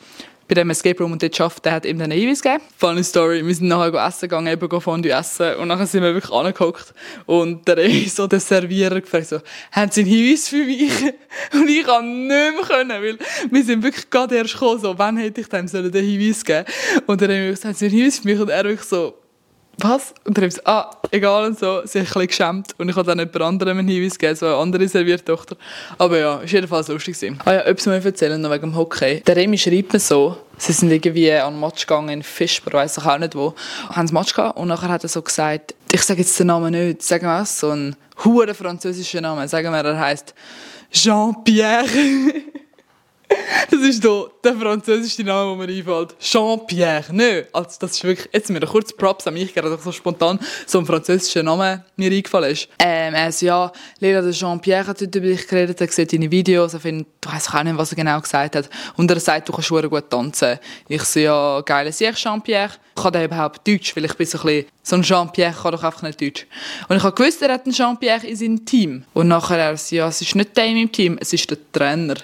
bei 0.49 0.55
dem 0.55 0.71
Escape 0.71 0.99
Room 1.03 1.13
und 1.13 1.23
dort 1.23 1.35
schafft, 1.35 1.65
der 1.65 1.73
hat 1.73 1.85
dann 1.85 2.01
einen 2.01 2.13
Hinweis 2.13 2.43
gegeben. 2.43 2.63
Funny 2.77 3.03
Story, 3.03 3.47
wir 3.47 3.55
sind 3.55 3.69
nachher 3.69 4.07
essen 4.07 4.29
gegangen, 4.29 4.47
eben 4.49 4.81
Fondue 4.81 5.13
essen 5.13 5.57
und 5.57 5.69
nachher 5.69 5.87
sind 5.87 6.03
wir 6.03 6.15
wirklich 6.15 6.33
angeguckt 6.33 6.95
und 7.27 7.67
der 7.67 7.79
ist 7.79 8.17
so 8.17 8.27
der 8.27 8.41
Servierer 8.41 9.01
gefragt 9.01 9.29
so, 9.29 9.41
haben 9.73 9.91
Sie 9.91 10.03
einen 10.03 10.11
Hinweis 10.11 10.49
für 10.49 10.65
mich? 10.65 10.93
Und 11.53 11.69
ich 11.69 11.85
kann 11.85 12.27
nicht 12.27 12.29
mehr 12.29 12.53
können, 12.67 13.03
weil 13.03 13.19
wir 13.51 13.65
sind 13.65 13.83
wirklich 13.83 14.09
gerade 14.09 14.37
erst 14.37 14.53
gekommen, 14.53 14.81
so, 14.81 14.97
wann 14.97 15.17
hätte 15.17 15.41
ich 15.41 15.49
dem 15.49 15.67
sollen 15.67 15.91
den 15.91 16.05
Hinweis 16.05 16.45
geben? 16.45 16.65
Und 17.07 17.21
haben 17.21 17.29
wir 17.29 17.51
gesagt, 17.51 17.65
haben 17.65 17.75
Sie 17.75 17.87
einen 17.87 17.95
Hinweis 17.95 18.19
für 18.19 18.29
mich? 18.29 18.41
Und 18.41 18.49
er 18.51 18.65
wirklich 18.65 18.89
so, 18.89 19.15
was? 19.79 20.15
Und 20.25 20.37
dann 20.37 20.45
habe 20.45 20.55
ich 20.55 20.67
ah, 20.67 20.91
egal 21.11 21.47
und 21.47 21.59
so. 21.59 21.83
Sie 21.85 22.01
hat 22.01 22.07
ein 22.07 22.13
bisschen 22.13 22.27
geschämt 22.27 22.75
und 22.79 22.89
ich 22.89 22.97
habe 22.97 23.07
dann 23.07 23.19
jemand 23.19 23.41
anderem 23.43 23.79
einen 23.79 23.89
Hinweis 23.89 24.19
gegeben, 24.19 24.37
so 24.37 24.47
eine 24.47 24.57
andere 24.57 24.89
Serviertochter. 24.89 25.57
Aber 25.99 26.19
ja, 26.19 26.37
ist 26.39 26.53
jedenfalls 26.53 26.89
lustig 26.89 27.19
gewesen. 27.19 27.39
Ah 27.45 27.53
ja, 27.53 27.61
etwas 27.61 27.87
muss 27.87 27.97
ich 27.97 28.05
erzählen, 28.05 28.41
noch 28.41 28.51
wegen 28.51 28.71
dem 28.71 28.77
Hockey. 28.77 29.21
Der 29.21 29.37
Remy 29.37 29.59
schreibt 29.59 29.93
mir 29.93 29.99
so, 29.99 30.37
sie 30.59 30.73
sind 30.73 30.91
irgendwie 30.91 31.33
an 31.33 31.55
einen 31.55 31.61
Match 31.61 31.87
gegangen 31.87 32.09
in 32.09 32.23
Fischbar, 32.23 32.75
weiss 32.75 32.99
ich 32.99 33.05
auch 33.05 33.19
nicht 33.19 33.35
wo, 33.35 33.55
haben 33.91 34.09
ein 34.09 34.15
Match 34.15 34.35
gehabt 34.35 34.59
und 34.59 34.69
nachher 34.69 34.89
hat 34.89 35.03
er 35.03 35.09
so 35.09 35.23
gesagt, 35.23 35.75
ich 35.93 36.03
sage 36.03 36.21
jetzt 36.21 36.39
den 36.39 36.49
Namen 36.49 36.73
nicht, 36.73 37.03
sagen 37.03 37.27
wir 37.27 37.45
so 37.45 37.71
ein 37.71 37.97
hoher 38.25 38.53
französischer 38.55 39.21
Name, 39.21 39.49
sagen 39.49 39.73
wir, 39.73 39.85
er 39.85 39.99
heißt 39.99 40.35
Jean-Pierre. 40.91 41.87
Das 43.71 43.81
ist 43.81 44.03
hier 44.03 44.31
der 44.43 44.55
französische 44.55 45.23
Name, 45.23 45.57
der 45.57 45.67
mir 45.67 45.79
einfällt. 45.79 46.19
Jean-Pierre. 46.21 47.05
Nö, 47.11 47.43
also 47.53 47.71
das 47.81 47.93
ist 47.93 48.05
wirklich, 48.05 48.29
jetzt 48.33 48.51
mir 48.51 48.61
kurz 48.61 48.93
Props 48.93 49.27
an 49.27 49.35
mich, 49.35 49.55
gerade 49.55 49.77
so 49.83 49.93
spontan 49.93 50.39
so 50.67 50.79
ein 50.79 50.87
französischer 50.87 51.43
Name 51.43 51.85
mir 51.97 52.11
eingefallen 52.11 52.53
ist. 52.53 52.69
Ähm, 52.79 53.15
er 53.15 53.33
so, 53.33 53.47
ja, 53.47 53.73
Lila, 54.01 54.21
der 54.21 54.33
Jean-Pierre 54.33 54.87
hat 54.87 55.01
heute 55.01 55.19
über 55.19 55.29
dich 55.29 55.47
geredet, 55.47 55.81
er 55.81 55.89
sieht 55.89 56.13
deine 56.13 56.31
Videos, 56.31 56.75
er 56.75 56.81
findet, 56.81 57.09
du 57.21 57.33
weißt 57.33 57.55
auch 57.55 57.63
nicht, 57.63 57.77
was 57.77 57.93
er 57.93 57.97
genau 57.97 58.21
gesagt 58.21 58.57
hat. 58.57 58.71
Und 58.97 59.11
er 59.11 59.21
sagt, 59.21 59.49
du 59.49 59.53
kannst 59.53 59.69
schon 59.69 59.89
gut 59.89 60.11
tanzen. 60.11 60.59
Ich 60.89 61.03
so, 61.03 61.21
ja, 61.21 61.61
geil, 61.63 61.91
sehe 61.93 62.11
ich 62.11 62.17
Jean-Pierre. 62.17 62.71
Kann 62.95 63.13
der 63.13 63.25
überhaupt 63.25 63.67
Deutsch? 63.67 63.97
Weil 63.97 64.05
ich 64.05 64.15
bin 64.15 64.27
so 64.27 64.39
ein 64.39 64.45
bisschen, 64.45 64.67
so 64.83 64.97
ein 64.97 65.03
Jean-Pierre 65.03 65.55
kann 65.61 65.73
doch 65.73 65.83
einfach 65.83 66.03
nicht 66.03 66.21
Deutsch. 66.21 66.47
Und 66.89 66.97
ich 66.97 67.03
habe 67.03 67.15
gewusst, 67.15 67.43
er 67.43 67.53
hat 67.55 67.65
einen 67.65 67.75
Jean-Pierre 67.75 68.27
in 68.27 68.37
seinem 68.37 68.65
Team. 68.65 69.05
Und 69.15 69.29
nachher 69.29 69.59
er 69.59 69.77
so, 69.77 69.97
ja, 69.97 70.09
es 70.09 70.21
ist 70.21 70.35
nicht 70.37 70.57
der 70.57 70.67
in 70.67 70.75
meinem 70.75 70.93
Team, 70.93 71.19
es 71.21 71.33
ist 71.33 71.51
der 71.51 71.59
Trainer. 71.73 72.15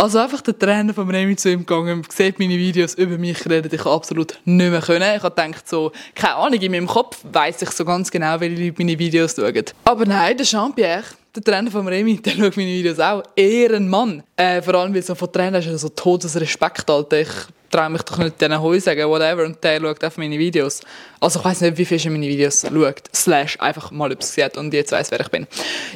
Also 0.00 0.18
einfach 0.18 0.40
der 0.40 0.58
Trainer 0.58 0.94
von 0.94 1.10
Remy 1.10 1.36
zu 1.36 1.50
ihm 1.50 1.66
gegangen, 1.66 2.02
sieht 2.08 2.38
meine 2.38 2.56
Videos 2.56 2.94
über 2.94 3.18
mich 3.18 3.44
reden, 3.46 3.68
ich 3.70 3.84
absolut 3.84 4.38
nicht 4.46 4.70
mehr 4.70 4.80
können. 4.80 5.14
Ich 5.14 5.22
habe 5.22 5.34
gedacht 5.34 5.68
so, 5.68 5.92
keine 6.14 6.36
Ahnung, 6.36 6.58
in 6.58 6.72
meinem 6.72 6.86
Kopf 6.86 7.18
weiss 7.30 7.60
ich 7.60 7.68
so 7.68 7.84
ganz 7.84 8.10
genau, 8.10 8.40
welche 8.40 8.64
Leute 8.64 8.76
meine 8.78 8.98
Videos 8.98 9.36
schauen. 9.36 9.62
Aber 9.84 10.06
nein, 10.06 10.38
der 10.38 10.46
Jean-Pierre, 10.46 11.04
der 11.36 11.44
Trainer 11.44 11.70
von 11.70 11.86
Remy, 11.86 12.16
der 12.22 12.30
schaut 12.30 12.56
meine 12.56 12.70
Videos 12.70 12.98
auch. 12.98 13.22
Ehrenmann. 13.36 14.22
Äh, 14.36 14.62
vor 14.62 14.76
allem, 14.76 14.94
weil 14.94 15.02
so 15.02 15.14
von 15.14 15.30
Trainer 15.30 15.58
ist 15.58 15.80
so 15.82 15.90
Todesrespekt, 15.90 16.88
Alter. 16.88 17.20
Ich 17.20 17.28
traue 17.70 17.90
mich 17.90 18.02
doch 18.02 18.18
nicht 18.18 18.40
diesen 18.40 18.60
Heu 18.60 18.78
sagen, 18.80 19.08
whatever, 19.08 19.44
und 19.44 19.62
der 19.62 19.80
schaut 19.80 20.04
auf 20.04 20.16
meine 20.16 20.38
Videos. 20.38 20.80
Also 21.20 21.38
ich 21.38 21.44
weiß 21.44 21.60
nicht, 21.62 21.78
wie 21.78 21.84
viel 21.84 22.00
er 22.04 22.10
meine 22.10 22.26
Videos 22.26 22.62
schaut, 22.62 23.02
slash 23.14 23.58
einfach 23.60 23.90
mal 23.90 24.12
etwas 24.12 24.32
sieht 24.32 24.56
und 24.56 24.74
jetzt 24.74 24.92
weiss, 24.92 25.10
wer 25.10 25.20
ich 25.20 25.28
bin. 25.28 25.46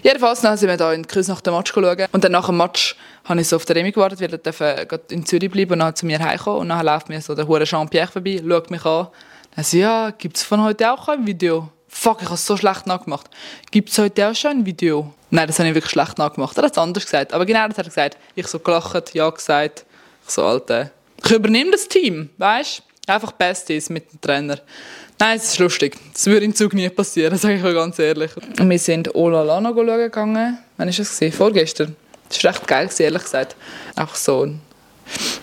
Jedenfalls 0.03 0.41
dann 0.41 0.57
sind 0.57 0.69
wir 0.69 0.77
da 0.77 0.93
in 0.93 1.07
Küss 1.07 1.29
nach 1.29 1.41
dem 1.41 1.55
Match 1.55 1.73
schauen 1.73 2.07
und 2.13 2.25
dann 2.25 2.33
nach 2.33 2.47
dem 2.47 2.57
Match 2.57 2.97
habe 3.25 3.41
ich 3.41 3.49
so 3.49 3.57
auf 3.57 3.65
der 3.65 3.77
Remi 3.77 3.93
gewartet, 3.93 4.21
weil 4.21 4.33
er 4.33 5.01
in 5.11 5.27
Zürich 5.27 5.51
bleiben 5.51 5.73
und 5.73 5.79
dann 5.81 5.97
zu 5.97 6.07
mir 6.07 6.19
heimkommen 6.19 6.61
und 6.61 6.69
dann 6.69 6.85
läuft 6.85 7.09
mir 7.09 7.21
so 7.21 7.35
der 7.35 7.47
hure 7.49 7.65
Jean-Pierre 7.65 8.13
vorbei, 8.13 8.41
schaut 8.47 8.71
mich 8.71 8.85
an, 8.85 9.09
dann 9.55 9.65
sagt 9.65 9.75
ja, 9.75 10.11
gibt 10.11 10.37
es 10.37 10.43
von 10.43 10.63
heute 10.63 10.93
auch 10.93 11.09
ein 11.09 11.27
Video? 11.27 11.71
Fuck, 11.89 12.23
ich 12.23 12.25
habe 12.25 12.35
es 12.35 12.45
so 12.45 12.57
schlecht 12.57 12.89
nachgemacht. 12.89 13.31
Gibt 13.71 13.89
es 13.89 13.99
heute 13.99 14.29
auch 14.29 14.35
schon 14.35 14.51
ein 14.51 14.67
Video? 14.67 15.15
Nein, 15.31 15.47
das 15.47 15.61
habe 15.61 15.69
ich 15.69 15.77
wirklich 15.77 15.93
schlecht 15.93 16.19
nachgemacht. 16.19 16.57
Er 16.59 16.65
hat 16.65 16.73
es 16.73 16.79
anders 16.79 17.05
gesagt. 17.05 17.33
Aber 17.33 17.47
genau 17.47 17.69
das 17.69 17.79
hat 17.79 17.87
er 17.87 17.91
gesagt. 17.91 18.19
Ich 18.35 18.49
so 18.49 18.59
gelacht, 18.59 19.15
ja 19.15 19.31
gesagt. 19.31 19.85
Ich 20.27 20.33
so, 20.33 20.45
Alter, 20.45 20.91
ich 21.25 21.33
übernehme 21.33 21.71
das 21.71 21.89
Team, 21.89 22.31
weißt? 22.39 22.83
Einfach 23.07 23.33
Besties 23.33 23.91
mit 23.91 24.11
dem 24.13 24.21
Trainer. 24.21 24.59
Nein, 25.19 25.37
es 25.37 25.45
ist 25.45 25.59
lustig. 25.59 25.97
Das 26.13 26.27
würde 26.27 26.45
in 26.45 26.55
Zug 26.55 26.75
nie 26.75 26.89
passieren, 26.89 27.39
sage 27.39 27.57
ich 27.57 27.65
euch 27.65 27.75
ganz 27.75 27.99
ehrlich. 27.99 28.31
Wir 28.59 28.79
sind 28.79 29.15
Ola 29.15 29.43
Lano 29.43 29.73
schauen 29.75 29.87
gegangen. 29.99 30.59
Wann 30.77 30.89
war 30.89 30.95
das? 30.95 31.21
Vorgestern. 31.37 31.97
Das 32.29 32.43
war 32.43 32.51
recht 32.53 32.67
geil, 32.67 32.91
ehrlich 32.99 33.23
gesagt. 33.23 33.57
Einfach 33.95 34.17
so 34.17 34.47
ein 34.47 34.61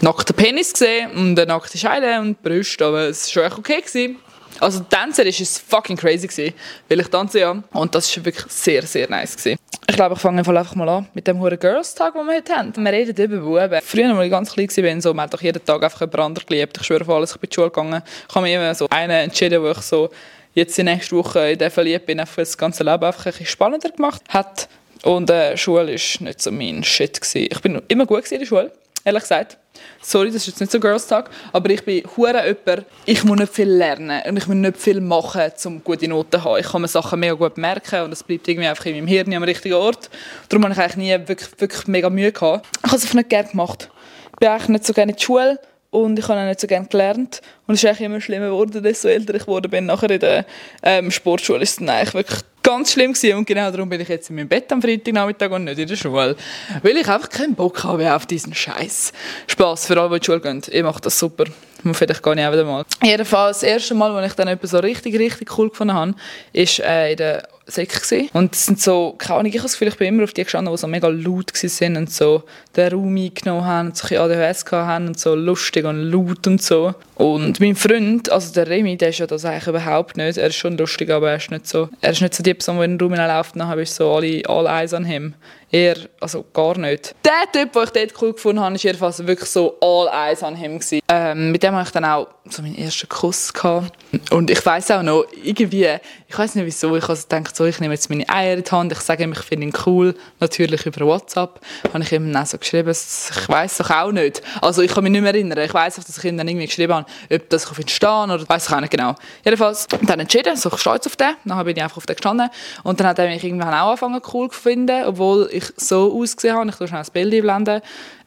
nackter 0.01 0.33
Penis 0.33 0.73
gesehen 0.73 1.11
und 1.11 1.39
eine 1.39 1.45
nackte 1.45 1.77
Scheide 1.77 2.19
und 2.19 2.41
Brüste, 2.41 2.85
aber 2.85 3.09
es 3.09 3.35
war 3.35 3.49
schon 3.49 3.59
okay. 3.59 3.81
Gewesen. 3.81 4.17
Also 4.59 4.81
Tänzer 4.81 5.23
war 5.23 5.29
es 5.29 5.59
fucking 5.59 5.97
crazy, 5.97 6.27
gewesen, 6.27 6.53
weil 6.89 6.99
ich 6.99 7.07
tanze 7.07 7.39
ja. 7.39 7.63
Und 7.73 7.95
das 7.95 8.15
war 8.15 8.25
wirklich 8.25 8.51
sehr, 8.51 8.83
sehr 8.83 9.09
nice. 9.09 9.35
Gewesen. 9.35 9.57
Ich 9.87 9.95
glaube, 9.95 10.15
ich 10.15 10.21
fange 10.21 10.39
einfach 10.39 10.75
mal 10.75 10.87
an 10.87 11.07
mit 11.13 11.27
dem 11.27 11.39
hohen 11.39 11.59
Girls-Tag, 11.59 12.13
den 12.13 12.25
wir 12.25 12.35
heute 12.35 12.55
haben. 12.55 12.73
Wir 12.75 12.91
reden 12.91 13.25
über 13.25 13.37
Buben. 13.37 13.81
Früher, 13.83 14.15
als 14.15 14.25
ich 14.25 14.31
ganz 14.31 14.53
klein 14.53 14.67
war, 14.69 15.01
so, 15.01 15.13
man 15.13 15.23
hat 15.23 15.33
doch 15.33 15.41
jeden 15.41 15.65
Tag 15.65 15.83
einfach 15.83 16.01
jemand 16.01 16.19
anderes 16.19 16.47
geliebt. 16.47 16.77
Ich 16.79 16.85
schwöre 16.85 17.01
auf 17.01 17.09
alles, 17.09 17.31
ich 17.31 17.37
bin 17.39 17.47
in 17.47 17.49
die 17.49 17.55
Schule 17.55 17.69
gegangen. 17.69 18.01
Ich 18.29 18.35
habe 18.35 18.45
mir 18.45 18.55
immer 18.55 18.75
so 18.75 18.87
einen 18.89 19.11
entschieden, 19.11 19.61
wo 19.61 19.71
ich 19.71 19.77
so 19.79 20.09
jetzt 20.53 20.77
die 20.77 20.83
nächste 20.83 21.15
Woche 21.15 21.51
in 21.51 21.59
den 21.59 21.71
verliebt 21.71 22.05
bin, 22.05 22.19
einfach 22.19 22.37
das 22.37 22.57
ganze 22.57 22.83
Leben 22.83 23.03
einfach 23.03 23.25
ein 23.25 23.31
bisschen 23.31 23.47
spannender 23.47 23.89
gemacht 23.89 24.21
hat. 24.29 24.69
Und 25.03 25.29
äh, 25.29 25.57
Schule 25.57 25.87
war 25.87 26.23
nicht 26.27 26.41
so 26.41 26.51
mein 26.51 26.83
Shit. 26.83 27.19
Gewesen. 27.19 27.47
Ich 27.51 27.59
bin 27.61 27.81
immer 27.87 28.05
gut 28.05 28.31
in 28.31 28.39
der 28.39 28.45
Schule, 28.45 28.71
ehrlich 29.03 29.23
gesagt. 29.23 29.57
Sorry, 30.01 30.27
das 30.27 30.37
ist 30.37 30.47
jetzt 30.47 30.59
nicht 30.59 30.71
so 30.71 30.79
Girls 30.79 31.07
Tag, 31.07 31.29
aber 31.53 31.69
ich 31.69 31.83
bin 31.83 32.03
hure 32.17 32.45
jemand, 32.45 32.85
ich 33.05 33.23
muss 33.23 33.39
nicht 33.39 33.53
viel 33.53 33.69
lernen 33.69 34.21
und 34.27 34.37
ich 34.37 34.47
muss 34.47 34.55
nicht 34.55 34.77
viel 34.77 35.01
machen, 35.01 35.51
um 35.65 35.83
gute 35.83 36.07
Noten 36.07 36.31
zu 36.31 36.43
haben. 36.43 36.59
Ich 36.59 36.67
kann 36.67 36.81
mir 36.81 36.87
Sachen 36.87 37.19
mega 37.19 37.33
gut 37.33 37.57
merken 37.57 38.03
und 38.03 38.11
es 38.11 38.23
bleibt 38.23 38.47
irgendwie 38.47 38.67
einfach 38.67 38.85
in 38.85 38.95
meinem 38.95 39.07
Hirn 39.07 39.33
am 39.33 39.43
richtigen 39.43 39.75
Ort. 39.75 40.09
Darum 40.49 40.63
habe 40.65 40.73
ich 40.73 40.79
eigentlich 40.79 40.97
nie 40.97 41.27
wirklich, 41.27 41.49
wirklich 41.57 41.87
mega 41.87 42.09
Mühe 42.09 42.31
gehabt. 42.31 42.67
Ich 42.77 42.91
habe 42.91 42.97
es 42.97 43.03
einfach 43.03 43.15
nicht 43.15 43.29
gerne 43.29 43.49
gemacht. 43.49 43.89
Ich 44.33 44.39
bin 44.39 44.49
eigentlich 44.49 44.69
nicht 44.69 44.85
so 44.85 44.93
gerne 44.93 45.11
in 45.11 45.17
die 45.17 45.23
Schule 45.23 45.59
und 45.91 46.17
ich 46.17 46.27
habe 46.27 46.39
auch 46.39 46.45
nicht 46.45 46.59
so 46.59 46.67
gerne 46.67 46.87
gelernt. 46.87 47.41
Und 47.67 47.75
es 47.75 47.83
ist 47.83 47.89
eigentlich 47.89 48.01
immer 48.01 48.21
schlimmer 48.21 48.47
geworden, 48.47 48.81
desto 48.81 49.07
älter 49.07 49.35
ich 49.35 49.45
geworden 49.45 49.69
bin. 49.69 49.85
Nachher 49.85 50.09
in 50.09 50.19
der 50.19 50.45
ähm, 50.83 51.11
Sportschule 51.11 51.61
ist 51.61 51.71
es 51.71 51.75
dann 51.77 51.89
eigentlich 51.89 52.13
wirklich 52.13 52.41
ganz 52.71 52.91
schlimm 52.93 53.13
gewesen. 53.13 53.37
Und 53.37 53.45
genau 53.45 53.71
darum 53.71 53.89
bin 53.89 54.01
ich 54.01 54.07
jetzt 54.07 54.29
in 54.29 54.35
meinem 54.35 54.47
Bett 54.47 54.71
am 54.71 54.81
Freitagnachmittag 54.81 55.51
und 55.51 55.65
nicht 55.65 55.79
in 55.79 55.87
der 55.87 55.95
Schule. 55.95 56.35
Weil 56.81 56.97
ich 56.97 57.07
einfach 57.07 57.29
keinen 57.29 57.55
Bock 57.55 57.83
habe 57.83 58.13
auf 58.13 58.25
diesen 58.25 58.53
Scheiß. 58.53 59.13
Spaß 59.47 59.85
für 59.85 59.99
alle, 59.99 60.09
die 60.09 60.15
in 60.15 60.19
die 60.19 60.25
Schule 60.25 60.41
gehen. 60.41 60.61
Ich 60.69 60.83
mache 60.83 61.01
das 61.01 61.17
super. 61.17 61.45
Vielleicht 61.93 62.23
gar 62.23 62.35
nicht 62.35 62.45
auch 62.45 62.53
wieder 62.53 62.65
mal. 62.65 62.85
Jedenfalls, 63.03 63.59
das 63.59 63.69
erste 63.69 63.93
Mal, 63.93 64.11
als 64.11 64.31
ich 64.31 64.35
dann 64.35 64.47
etwas 64.47 64.71
so 64.71 64.79
richtig, 64.79 65.17
richtig 65.17 65.57
cool 65.57 65.69
gefunden 65.69 65.93
habe, 65.93 66.13
ist 66.53 66.79
äh, 66.79 67.11
in 67.11 67.17
der 67.17 67.43
gewesen. 67.75 68.29
Und 68.33 68.53
es 68.55 68.65
sind 68.65 68.81
so, 68.81 69.15
keine 69.17 69.39
Ahnung, 69.39 69.49
ich 69.49 69.57
habe 69.57 69.63
das 69.63 69.73
Gefühl, 69.73 69.87
ich 69.89 69.97
bin 69.97 70.07
immer 70.07 70.23
auf 70.23 70.33
die 70.33 70.43
gestanden, 70.43 70.73
die 70.73 70.77
so 70.77 70.87
mega 70.87 71.07
laut 71.07 71.53
waren 71.53 71.97
und 71.97 72.11
so 72.11 72.43
den 72.75 72.93
Raum 72.93 73.15
eingenommen 73.15 73.65
haben 73.65 73.87
und 73.89 73.97
so 73.97 74.07
ein 74.07 74.17
ADHS 74.17 74.65
haben 74.71 75.07
und 75.07 75.19
so 75.19 75.35
lustig 75.35 75.85
und 75.85 76.11
laut 76.11 76.47
und 76.47 76.61
so. 76.61 76.93
Und 77.15 77.59
mein 77.59 77.75
Freund, 77.75 78.31
also 78.31 78.53
der 78.53 78.67
Remy, 78.67 78.97
der 78.97 79.09
ist 79.09 79.19
ja 79.19 79.27
das 79.27 79.45
eigentlich 79.45 79.67
überhaupt 79.67 80.17
nicht. 80.17 80.37
Er 80.37 80.47
ist 80.47 80.55
schon 80.55 80.77
lustig, 80.77 81.09
aber 81.09 81.31
er 81.31 81.37
ist 81.37 81.51
nicht 81.51 81.67
so, 81.67 81.89
er 82.01 82.11
ist 82.11 82.21
nicht 82.21 82.33
so 82.33 82.43
die 82.43 82.53
Person, 82.53 82.77
die 82.77 82.85
in 82.85 82.97
den 82.97 83.07
Raum 83.07 83.15
läuft, 83.15 83.55
dann 83.55 83.67
habe 83.67 83.83
ich 83.83 83.91
so 83.91 84.11
alle, 84.11 84.41
all 84.47 84.67
eyes 84.67 84.93
an 84.93 85.05
him. 85.05 85.33
Er, 85.71 85.95
also 86.19 86.45
gar 86.53 86.77
nicht. 86.77 87.15
Der 87.23 87.51
Typ, 87.51 87.71
den 87.71 87.83
ich 87.83 87.91
dort 87.91 88.21
cool 88.21 88.33
gefunden 88.33 88.59
habe, 88.59 88.73
war 88.73 88.81
jedenfalls 88.81 89.25
wirklich 89.25 89.49
so 89.49 89.77
all 89.79 90.09
eyes 90.11 90.43
an 90.43 90.55
him. 90.55 90.79
Ähm, 91.07 91.51
mit 91.51 91.63
dem 91.63 91.73
habe 91.73 91.83
ich 91.83 91.91
dann 91.91 92.05
auch 92.05 92.27
so 92.49 92.61
meinen 92.61 92.77
ersten 92.77 93.07
Kuss 93.07 93.53
gehabt. 93.53 93.91
Und 94.31 94.49
ich 94.49 94.65
weiß 94.65 94.91
auch 94.91 95.03
noch, 95.03 95.25
irgendwie, 95.43 95.87
ich 96.27 96.37
weiß 96.37 96.55
nicht 96.55 96.65
wieso, 96.65 96.95
ich 96.95 97.07
also 97.07 97.23
gedacht, 97.27 97.55
so, 97.55 97.65
ich 97.65 97.79
nehme 97.79 97.93
jetzt 97.93 98.09
meine 98.09 98.27
Eier 98.27 98.55
in 98.55 98.63
die 98.63 98.71
Hand, 98.71 98.91
ich 98.91 98.99
sage 98.99 99.23
ihm, 99.23 99.31
ich 99.31 99.39
finde 99.39 99.67
ihn 99.67 99.73
cool, 99.85 100.15
natürlich 100.39 100.85
über 100.85 101.05
WhatsApp, 101.05 101.61
habe 101.93 102.03
ich 102.03 102.11
ihm 102.11 102.31
dann 102.33 102.45
so 102.45 102.57
geschrieben, 102.57 102.89
ich 102.89 103.47
weiß 103.49 103.77
doch 103.77 103.89
auch 103.89 104.11
nicht. 104.11 104.41
Also 104.61 104.81
ich 104.81 104.91
kann 104.91 105.03
mich 105.03 105.11
nicht 105.11 105.21
mehr 105.21 105.33
erinnern, 105.33 105.59
ich 105.59 105.73
weiß 105.73 105.99
auch, 105.99 106.03
dass 106.03 106.17
ich 106.17 106.23
ihm 106.25 106.37
dann 106.37 106.47
irgendwie 106.47 106.67
geschrieben 106.67 106.93
habe, 106.93 107.05
ob 107.31 107.49
das 107.49 107.69
auf 107.69 107.79
ihn 107.79 107.87
stehe 107.87 108.23
oder 108.23 108.47
weiß 108.47 108.67
ich 108.67 108.73
auch 108.73 108.81
nicht 108.81 108.91
genau. 108.91 109.15
Jedenfalls, 109.45 109.87
dann 110.01 110.19
entschieden, 110.19 110.55
so 110.57 110.69
ich 110.73 110.79
stehe 110.79 110.95
auf 110.95 111.15
den, 111.15 111.35
dann 111.45 111.65
bin 111.65 111.77
ich 111.77 111.83
einfach 111.83 111.97
auf 111.97 112.05
den 112.05 112.15
gestanden 112.15 112.49
und 112.83 112.99
dann 112.99 113.07
hat 113.07 113.19
er 113.19 113.27
mich 113.27 113.43
irgendwann 113.43 113.73
auch 113.73 113.89
angefangen 113.89 114.21
cool 114.33 114.49
zu 114.49 114.59
finden, 114.59 115.05
obwohl 115.05 115.49
ich 115.51 115.60
so 115.77 116.13
ausgesehen 116.19 116.55
habe, 116.55 116.69
ich 116.69 116.75
tue 116.75 116.87
schnell 116.87 117.01
das 117.01 117.11
Bild 117.11 117.33
einblenden, 117.33 117.81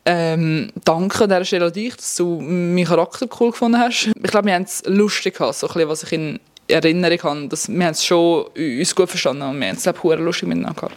ähm, 0.07 0.71
danke 0.85 1.25
an 1.25 1.31
dieser 1.31 1.45
Stelle 1.45 1.73
dich, 1.73 1.97
dass 1.97 2.17
du 2.17 2.41
meinen 2.41 2.85
Charakter 2.85 3.27
cool 3.41 3.53
gefunden 3.53 3.79
hast. 3.79 4.09
Ich 4.15 4.31
glaube, 4.31 4.47
wir 4.47 4.55
haben 4.55 4.65
es 4.65 4.83
lustig 4.87 5.37
gehabt, 5.37 5.55
so 5.55 5.67
ein 5.67 5.73
bisschen, 5.73 5.89
was 5.89 6.03
ich 6.03 6.13
in 6.13 6.41
Erinnerung 6.69 7.23
habe. 7.23 7.49
Dass 7.49 7.69
wir 7.69 7.91
es 7.91 8.05
schon 8.05 8.47
uns 8.47 8.95
gut 8.95 9.09
verstanden 9.09 9.43
und 9.43 9.61
wir 9.61 9.69
haben 9.69 9.77
es, 9.77 9.83
glaube 9.83 10.15
ich, 10.15 10.21
lustig 10.21 10.49
miteinander 10.49 10.81
gehabt. 10.81 10.95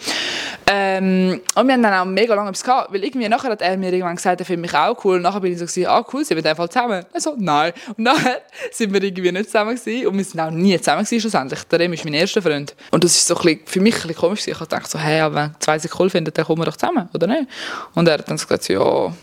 Ähm, 0.70 1.42
und 1.56 1.68
wir 1.68 1.74
haben 1.74 1.84
dann 1.84 1.94
auch 1.94 2.06
mega 2.06 2.36
lange 2.36 2.50
etwas 2.50 2.64
gehabt, 2.64 2.94
weil 2.94 3.04
irgendwie 3.04 3.30
nachher 3.30 3.52
hat 3.52 3.62
er 3.62 3.78
mir 3.78 3.92
irgendwann 3.92 4.16
gesagt, 4.16 4.40
er 4.42 4.46
findet 4.46 4.72
mich 4.72 4.80
auch 4.80 5.04
cool. 5.06 5.16
Und 5.18 5.22
nachher 5.22 5.40
bin 5.40 5.54
ich 5.54 5.60
so 5.60 5.66
gewesen, 5.66 5.88
ah 5.88 6.06
cool, 6.12 6.26
sind 6.26 6.36
wir 6.36 6.38
in 6.38 6.44
dem 6.44 6.56
Fall 6.56 6.70
zusammen? 6.70 7.06
Also 7.14 7.36
nein. 7.38 7.74
Und 7.90 8.00
nachher 8.00 8.42
sind 8.72 8.94
wir 8.94 9.02
irgendwie 9.02 9.32
nicht 9.32 9.46
zusammen 9.46 9.76
gewesen 9.76 10.08
und 10.08 10.18
wir 10.18 10.26
sind 10.26 10.40
auch 10.40 10.52
nie 10.52 10.78
zusammen 10.78 11.04
gewesen 11.04 11.22
schlussendlich. 11.22 11.64
Der 11.64 11.80
Rem 11.80 11.94
ist 11.94 12.04
mein 12.04 12.14
erster 12.14 12.42
Freund. 12.42 12.76
Und 12.92 13.04
das 13.04 13.16
ist 13.16 13.28
so 13.28 13.36
ein 13.36 13.42
bisschen, 13.44 13.60
für 13.66 13.80
mich 13.80 13.96
ein 13.96 14.02
bisschen 14.02 14.16
komisch. 14.16 14.48
Ich 14.48 14.56
habe 14.56 14.66
gedacht 14.66 14.90
so, 14.90 15.00
hey, 15.00 15.22
aber 15.22 15.36
wenn 15.36 15.56
zwei 15.60 15.80
sich 15.80 16.00
cool 16.00 16.10
finden, 16.10 16.32
dann 16.34 16.46
kommen 16.46 16.62
wir 16.62 16.66
doch 16.66 16.78
zusammen, 16.78 17.10
oder 17.14 17.28
nicht? 17.28 17.48
Und 17.96 18.08
er 18.08 18.16
hat 18.16 18.28
dann 18.30 18.38
gesagt, 18.38 18.68
ja, 18.68 19.14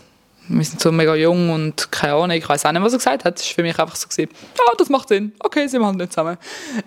wir 0.47 0.63
sind 0.63 0.79
so 0.79 0.91
mega 0.91 1.15
jung 1.15 1.49
und 1.49 1.91
keine 1.91 2.13
Ahnung, 2.13 2.37
ich 2.37 2.47
weiß 2.47 2.65
auch 2.65 2.71
nicht, 2.71 2.81
was 2.81 2.93
er 2.93 2.99
gesagt 2.99 3.25
hat. 3.25 3.39
Es 3.39 3.47
war 3.47 3.55
für 3.55 3.63
mich 3.63 3.79
einfach 3.79 3.95
so, 3.95 4.07
ja, 4.21 4.27
ah, 4.59 4.73
das 4.77 4.89
macht 4.89 5.09
Sinn, 5.09 5.33
okay, 5.39 5.71
wir 5.71 5.85
halt 5.85 5.95
nicht 5.95 6.13
zusammen. 6.13 6.37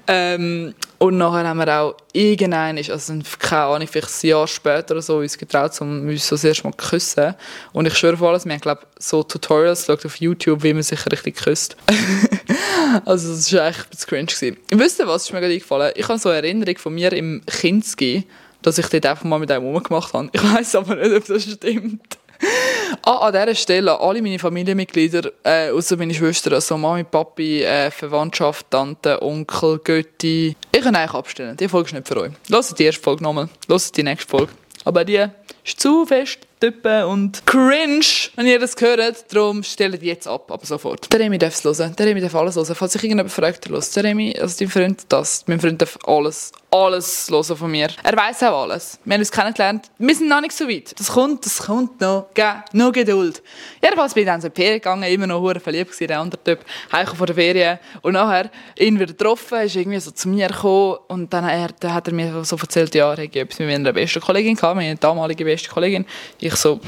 Ähm, 0.06 0.74
und 0.98 1.18
nachher 1.18 1.46
haben 1.46 1.58
wir 1.58 1.80
auch 1.80 1.96
irgendein, 2.12 2.76
also 2.76 3.14
keine 3.38 3.62
Ahnung, 3.62 3.88
vielleicht 3.88 4.24
ein 4.24 4.28
Jahr 4.28 4.46
später 4.46 4.92
oder 4.92 5.02
so, 5.02 5.18
uns 5.18 5.38
getraut, 5.38 5.80
um 5.80 6.08
uns 6.08 6.26
so 6.26 6.34
das 6.36 6.44
erste 6.44 6.64
Mal 6.64 6.76
zu 6.76 6.88
küssen. 6.88 7.34
Und 7.72 7.86
ich 7.86 7.96
schwöre 7.96 8.16
vor 8.16 8.30
allem, 8.30 8.44
wir 8.44 8.52
haben, 8.52 8.60
glaube 8.60 8.82
so 8.98 9.22
Tutorials 9.22 9.86
geschaut 9.86 10.06
auf 10.06 10.16
YouTube, 10.16 10.62
wie 10.62 10.74
man 10.74 10.82
sich 10.82 11.04
richtig 11.10 11.36
küsst. 11.36 11.76
also 13.04 13.32
das 13.32 13.52
war 13.52 13.68
echt 13.68 13.80
ein 13.80 13.90
bisschen 13.90 14.08
cringe. 14.08 14.26
Gewesen. 14.26 14.56
Wisst 14.70 14.98
ihr 15.00 15.06
was, 15.06 15.24
ist 15.24 15.32
mir 15.32 15.40
gerade 15.40 15.54
eingefallen? 15.54 15.92
Ich 15.94 16.08
habe 16.08 16.18
so 16.18 16.28
eine 16.28 16.38
Erinnerung 16.38 16.78
von 16.78 16.94
mir 16.94 17.12
im 17.12 17.42
Kinski, 17.46 18.24
dass 18.62 18.78
ich 18.78 18.86
dort 18.86 19.06
einfach 19.06 19.24
mal 19.24 19.38
mit 19.38 19.50
einem 19.50 19.64
rumgemacht 19.64 20.12
habe. 20.12 20.28
Ich 20.32 20.42
weiß 20.42 20.74
aber 20.76 20.96
nicht, 20.96 21.14
ob 21.14 21.26
das 21.26 21.44
stimmt. 21.44 22.18
Ah, 23.02 23.28
an 23.28 23.32
dieser 23.32 23.54
Stelle 23.54 23.98
alle 23.98 24.20
meine 24.20 24.38
Familienmitglieder, 24.38 25.30
äh, 25.42 25.70
außer 25.70 25.96
meine 25.96 26.14
Schwester, 26.14 26.52
also 26.52 26.76
Mami, 26.76 27.04
Papi, 27.04 27.62
äh, 27.62 27.90
Verwandtschaft, 27.90 28.70
Tante, 28.70 29.22
Onkel, 29.22 29.78
Götti. 29.78 30.56
Ich 30.72 30.82
kann 30.82 30.94
eigentlich 30.94 31.14
abstellen. 31.14 31.56
Die 31.56 31.68
Folge 31.68 31.88
ist 31.88 31.94
nicht 31.94 32.08
für 32.08 32.20
euch. 32.20 32.32
Hört 32.50 32.78
die 32.78 32.84
erste 32.84 33.02
Folge 33.02 33.22
nochmal. 33.22 33.48
Hört 33.68 33.96
die 33.96 34.02
nächste 34.02 34.28
Folge. 34.28 34.52
Aber 34.84 35.04
die 35.04 35.26
ist 35.64 35.80
zu 35.80 36.06
fest 36.06 36.40
Typen 36.60 37.04
und 37.04 37.46
cringe, 37.46 38.04
wenn 38.34 38.46
ihr 38.46 38.58
das 38.58 38.74
hört. 38.80 39.32
Darum 39.32 39.62
stellt 39.62 40.02
jetzt 40.02 40.26
ab, 40.26 40.50
aber 40.50 40.66
sofort. 40.66 41.12
Der 41.12 41.20
Remy 41.20 41.38
darf 41.38 41.54
es 41.54 41.78
hören. 41.78 41.94
Der 41.96 42.06
Remy 42.06 42.20
darf 42.20 42.34
alles 42.34 42.56
hören. 42.56 42.74
Falls 42.74 42.92
sich 42.94 43.02
irgendjemand 43.02 43.30
fragt, 43.30 43.68
hört. 43.68 43.96
Der 43.96 44.04
Remy, 44.04 44.36
also 44.40 44.56
dein 44.58 44.68
Freund, 44.68 45.02
das. 45.08 45.44
Mein 45.46 45.60
Freund 45.60 45.80
darf 45.80 45.98
alles, 46.04 46.52
alles 46.70 47.28
hören 47.30 47.56
von 47.56 47.70
mir. 47.70 47.88
Er 48.02 48.16
weiß 48.16 48.42
auch 48.42 48.62
alles. 48.62 48.98
Wir 49.04 49.14
haben 49.14 49.20
uns 49.20 49.32
kennengelernt. 49.32 49.90
Wir 49.98 50.14
sind 50.14 50.28
noch 50.28 50.40
nicht 50.40 50.52
so 50.52 50.68
weit. 50.68 50.98
Das 50.98 51.08
kommt, 51.08 51.44
das 51.46 51.58
kommt 51.58 52.00
noch. 52.00 52.26
Geh, 52.34 52.52
noch 52.72 52.92
Geduld. 52.92 53.42
Jedenfalls 53.82 54.12
bin 54.12 54.24
ich 54.24 54.26
dann 54.26 54.40
die 54.40 54.50
Ferien 54.50 54.74
gegangen, 54.74 55.02
immer 55.04 55.26
noch 55.26 55.40
hure 55.40 55.60
verliebt 55.60 55.92
gewesen, 55.92 56.08
der 56.08 56.20
andere 56.20 56.42
Typ. 56.42 56.60
Heiko 56.92 57.14
vor 57.14 57.26
der 57.26 57.36
Ferien. 57.36 57.78
Und 58.02 58.12
nachher, 58.12 58.50
ihn 58.78 58.96
wieder 58.96 59.06
getroffen, 59.06 59.62
ist 59.62 59.76
irgendwie 59.76 60.00
so 60.00 60.10
zu 60.10 60.28
mir 60.28 60.48
gekommen 60.48 60.98
und 61.08 61.32
dann 61.32 61.48
er, 61.48 61.68
dann 61.80 61.94
hat 61.94 62.08
er 62.08 62.14
mir 62.14 62.44
so 62.44 62.56
erzählt, 62.56 62.94
ja, 62.94 63.12
er 63.12 63.22
hätte 63.22 63.40
etwas 63.40 63.58
mit 63.58 63.68
meiner 63.68 63.92
besten 63.92 64.20
Kollegin 64.20 64.54
gehabt, 64.54 64.76
meine 64.76 64.96
damalige 64.96 65.44
beste 65.44 65.70
Kollegin. 65.70 66.04
Ich 66.38 66.54
so, 66.56 66.80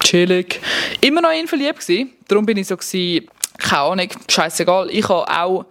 chillig. 0.00 0.60
Immer 1.00 1.20
noch 1.20 1.32
in 1.32 1.48
verliebt 1.48 1.80
gewesen. 1.80 2.12
Darum 2.28 2.46
bin 2.46 2.58
ich 2.58 2.68
so 2.68 2.76
gewesen, 2.76 3.28
keine 3.58 3.82
Ahnung, 3.82 4.08
scheißegal. 4.28 4.90
Ich 4.90 5.08
habe 5.08 5.28
auch 5.28 5.64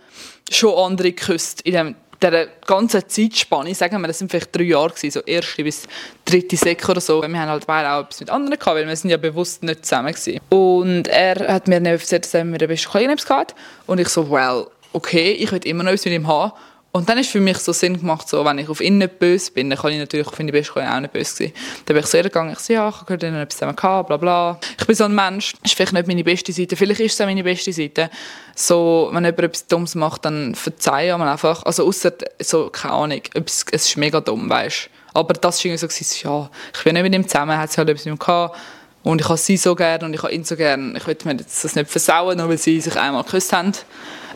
schon 0.51 0.77
andere 0.77 1.13
geküsst 1.13 1.61
in 1.61 1.73
dem 1.73 1.95
dieser 2.23 2.47
ganzen 2.65 3.07
Zeitspanne, 3.07 3.75
sagen 3.75 3.99
wir, 4.01 4.07
das 4.07 4.19
sind 4.19 4.31
vielleicht 4.31 4.55
drei 4.55 4.63
Jahre 4.63 4.89
gewesen, 4.89 5.11
so 5.11 5.19
erste 5.21 5.63
bis 5.63 5.87
dritte 6.25 6.55
Sek 6.55 6.87
oder 6.87 7.01
so. 7.01 7.21
Wir 7.21 7.39
haben 7.39 7.49
halt 7.49 7.67
auch 7.67 8.01
etwas 8.01 8.19
mit 8.19 8.29
anderen 8.29 8.57
gehabt, 8.57 8.77
weil 8.77 8.87
wir 8.87 8.95
sind 8.95 9.09
ja 9.09 9.17
bewusst 9.17 9.63
nicht 9.63 9.85
zusammen 9.85 10.13
gewesen. 10.13 10.39
Und 10.49 11.07
er 11.07 11.53
hat 11.53 11.67
mir 11.67 11.75
dann 11.75 11.85
erzählt, 11.85 12.25
dass 12.25 12.33
er 12.33 12.45
mit 12.45 12.61
der 12.61 12.67
besten 12.67 12.89
Kollegin 12.89 13.11
etwas 13.11 13.27
gehabt 13.27 13.55
Und 13.87 13.99
ich 13.99 14.09
so, 14.09 14.29
well, 14.31 14.67
okay, 14.93 15.31
ich 15.31 15.51
will 15.51 15.65
immer 15.65 15.83
noch 15.83 15.91
etwas 15.91 16.05
mit 16.05 16.13
ihm 16.13 16.27
haben. 16.27 16.53
Und 16.95 17.09
dann 17.09 17.17
ist 17.17 17.31
für 17.31 17.39
mich 17.39 17.57
so 17.57 17.73
Sinn 17.73 17.97
gemacht, 17.97 18.29
so, 18.29 18.45
wenn 18.45 18.59
ich 18.59 18.69
auf 18.69 18.79
ihn 18.79 18.99
nicht 18.99 19.17
böse 19.17 19.51
bin, 19.51 19.67
dann 19.67 19.79
kann 19.79 19.91
ich 19.91 19.97
natürlich 19.97 20.27
auf 20.27 20.37
meine 20.37 20.51
beste 20.51 20.73
Kollegin 20.73 20.93
auch 20.93 20.99
nicht 20.99 21.11
böse 21.11 21.35
sein. 21.35 21.53
Dann 21.85 21.95
bin 21.95 22.03
ich 22.03 22.05
so 22.05 22.21
gegangen, 22.21 22.53
ich 22.53 22.59
so, 22.59 22.71
ja, 22.71 22.87
ich 22.87 22.95
habe 22.95 23.17
gehört, 23.17 23.23
etwas 23.23 23.57
zusammen 23.57 23.75
gehabt, 23.75 24.07
bla 24.09 24.17
bla. 24.17 24.59
Ich 24.79 24.85
bin 24.85 24.95
so 24.95 25.05
ein 25.05 25.15
Mensch, 25.15 25.55
ist 25.63 25.73
vielleicht 25.73 25.93
nicht 25.93 26.05
meine 26.05 26.23
beste 26.23 26.53
Seite, 26.53 26.75
vielleicht 26.75 26.99
ist 26.99 27.15
es 27.15 27.21
auch 27.21 27.25
meine 27.25 27.43
beste 27.43 27.73
Seite. 27.73 28.11
So, 28.53 29.09
wenn 29.11 29.25
jemand 29.25 29.39
etwas 29.39 29.65
Dummes 29.65 29.95
macht, 29.95 30.23
dann 30.25 30.53
verzeihe 30.53 31.17
man 31.17 31.27
einfach. 31.27 31.63
Also 31.63 31.87
außer 31.87 32.13
so, 32.39 32.69
keine 32.69 32.93
Ahnung, 32.93 33.21
etwas, 33.33 33.65
es 33.71 33.87
ist 33.87 33.97
mega 33.97 34.21
dumm, 34.21 34.47
weißt 34.47 34.91
Aber 35.15 35.33
das 35.33 35.65
war 35.65 35.71
irgendwie 35.71 36.03
so, 36.03 36.29
ja, 36.29 36.49
ich 36.77 36.83
bin 36.83 36.93
nicht 36.93 37.01
mit 37.01 37.15
ihm 37.15 37.27
zusammen, 37.27 37.57
hat 37.57 37.71
sie 37.71 37.77
halt 37.79 37.89
etwas 37.89 38.05
mit 38.05 38.13
ihm 38.13 38.19
gehabt. 38.19 38.55
Und 39.01 39.19
ich 39.19 39.27
habe 39.27 39.39
sie 39.39 39.57
so 39.57 39.73
gerne 39.73 40.05
und 40.05 40.13
ich 40.13 40.21
habe 40.21 40.31
ihn 40.31 40.43
so 40.43 40.55
gerne. 40.55 40.95
Ich 40.95 41.07
will 41.07 41.17
mir 41.25 41.37
das 41.37 41.75
nicht 41.75 41.89
versauen, 41.89 42.37
nur 42.37 42.49
weil 42.49 42.59
sie 42.59 42.79
sich 42.79 42.95
einmal 42.95 43.23
geküsst 43.23 43.51
haben. 43.51 43.73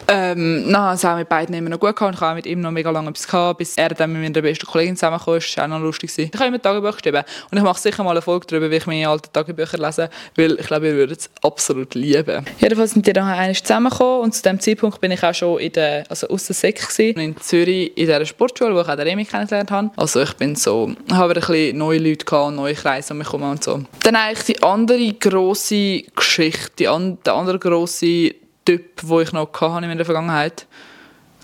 Ähm, 0.08 0.72
dann 0.72 0.94
es 0.94 1.06
auch 1.06 1.16
mit 1.16 1.30
beiden 1.30 1.56
immer 1.56 1.70
noch 1.70 1.80
gut 1.80 1.96
gehabt. 1.96 2.16
Ich 2.16 2.22
habe 2.22 2.36
mit 2.36 2.46
ihm 2.46 2.62
noch 2.62 2.72
mega 2.72 2.90
lange 2.90 3.10
etwas 3.10 3.28
gehabt, 3.28 3.60
bis 3.60 3.78
er 3.78 3.90
dann 3.90 4.14
mit 4.14 4.22
meiner 4.22 4.42
besten 4.42 4.66
Kollegin 4.66 4.96
zusammenkam. 4.96 5.36
Das 5.36 5.58
war 5.58 5.64
auch 5.64 5.68
noch 5.68 5.80
lustig. 5.80 6.12
Ich 6.18 6.34
habe 6.34 6.48
immer 6.48 6.62
Tagebuch 6.62 6.98
geschrieben. 6.98 7.24
Und 7.52 7.58
ich 7.58 7.64
mache 7.64 7.80
sicher 7.80 8.04
mal 8.04 8.12
eine 8.12 8.22
Folge 8.22 8.48
darüber, 8.48 8.72
wie 8.72 8.76
ich 8.76 8.86
meine 8.86 9.10
alten 9.10 9.32
Tagebücher 9.32 9.78
lese, 9.78 10.10
weil 10.36 10.60
ich 10.60 10.68
glaube, 10.68 10.88
ihr 10.88 10.96
würdet 10.96 11.20
es 11.20 11.30
absolut 11.42 11.96
lieben. 11.96 12.46
Jedenfalls 12.60 12.92
sind 12.92 13.06
die 13.06 13.14
dann 13.14 13.28
einmal 13.28 13.56
zusammengekommen 13.56 14.22
und 14.22 14.36
zu 14.36 14.44
dem 14.44 14.60
Zeitpunkt 14.60 15.02
bin 15.02 15.12
ich 15.12 15.24
auch 15.24 15.34
schon 15.34 15.60
in 15.60 15.72
der, 15.72 16.06
also 16.10 16.28
aus 16.28 16.46
der 16.46 16.56
Sek 16.56 16.88
in 16.98 17.36
Zürich 17.38 17.98
in 17.98 18.06
dieser 18.06 18.26
Sportschule, 18.26 18.76
wo 18.76 18.82
ich 18.82 18.88
auch 18.88 18.96
den 18.96 19.08
Remi 19.08 19.26
kennengelernt 19.26 19.72
habe. 19.72 19.92
Also 19.96 20.22
ich 20.22 20.34
bin 20.34 20.56
so, 20.56 20.92
habe 21.12 21.34
ein 21.34 21.40
bisschen 21.40 21.78
neue 21.78 22.00
Leute 22.00 22.26
gehabt, 22.26 22.56
neue 22.56 22.74
Kreise 22.74 23.14
um 23.14 23.20
mich 23.20 23.28
herum 23.28 23.44
und 23.44 23.64
so. 23.64 23.82
Dann 24.04 24.16
eigentlich 24.16 24.58
die 24.58 24.64
andere 24.64 25.14
grosse 25.14 26.04
Geschichte, 26.16 26.72
die 26.80 26.88
an, 26.88 27.18
der 27.26 27.34
andere 27.34 27.60
grosse 27.60 28.36
Typ, 28.68 29.02
den 29.02 29.22
ich 29.22 29.32
noch 29.32 29.54
hatte 29.62 29.86
in 29.86 29.98
der 29.98 30.06
Vergangenheit. 30.06 30.68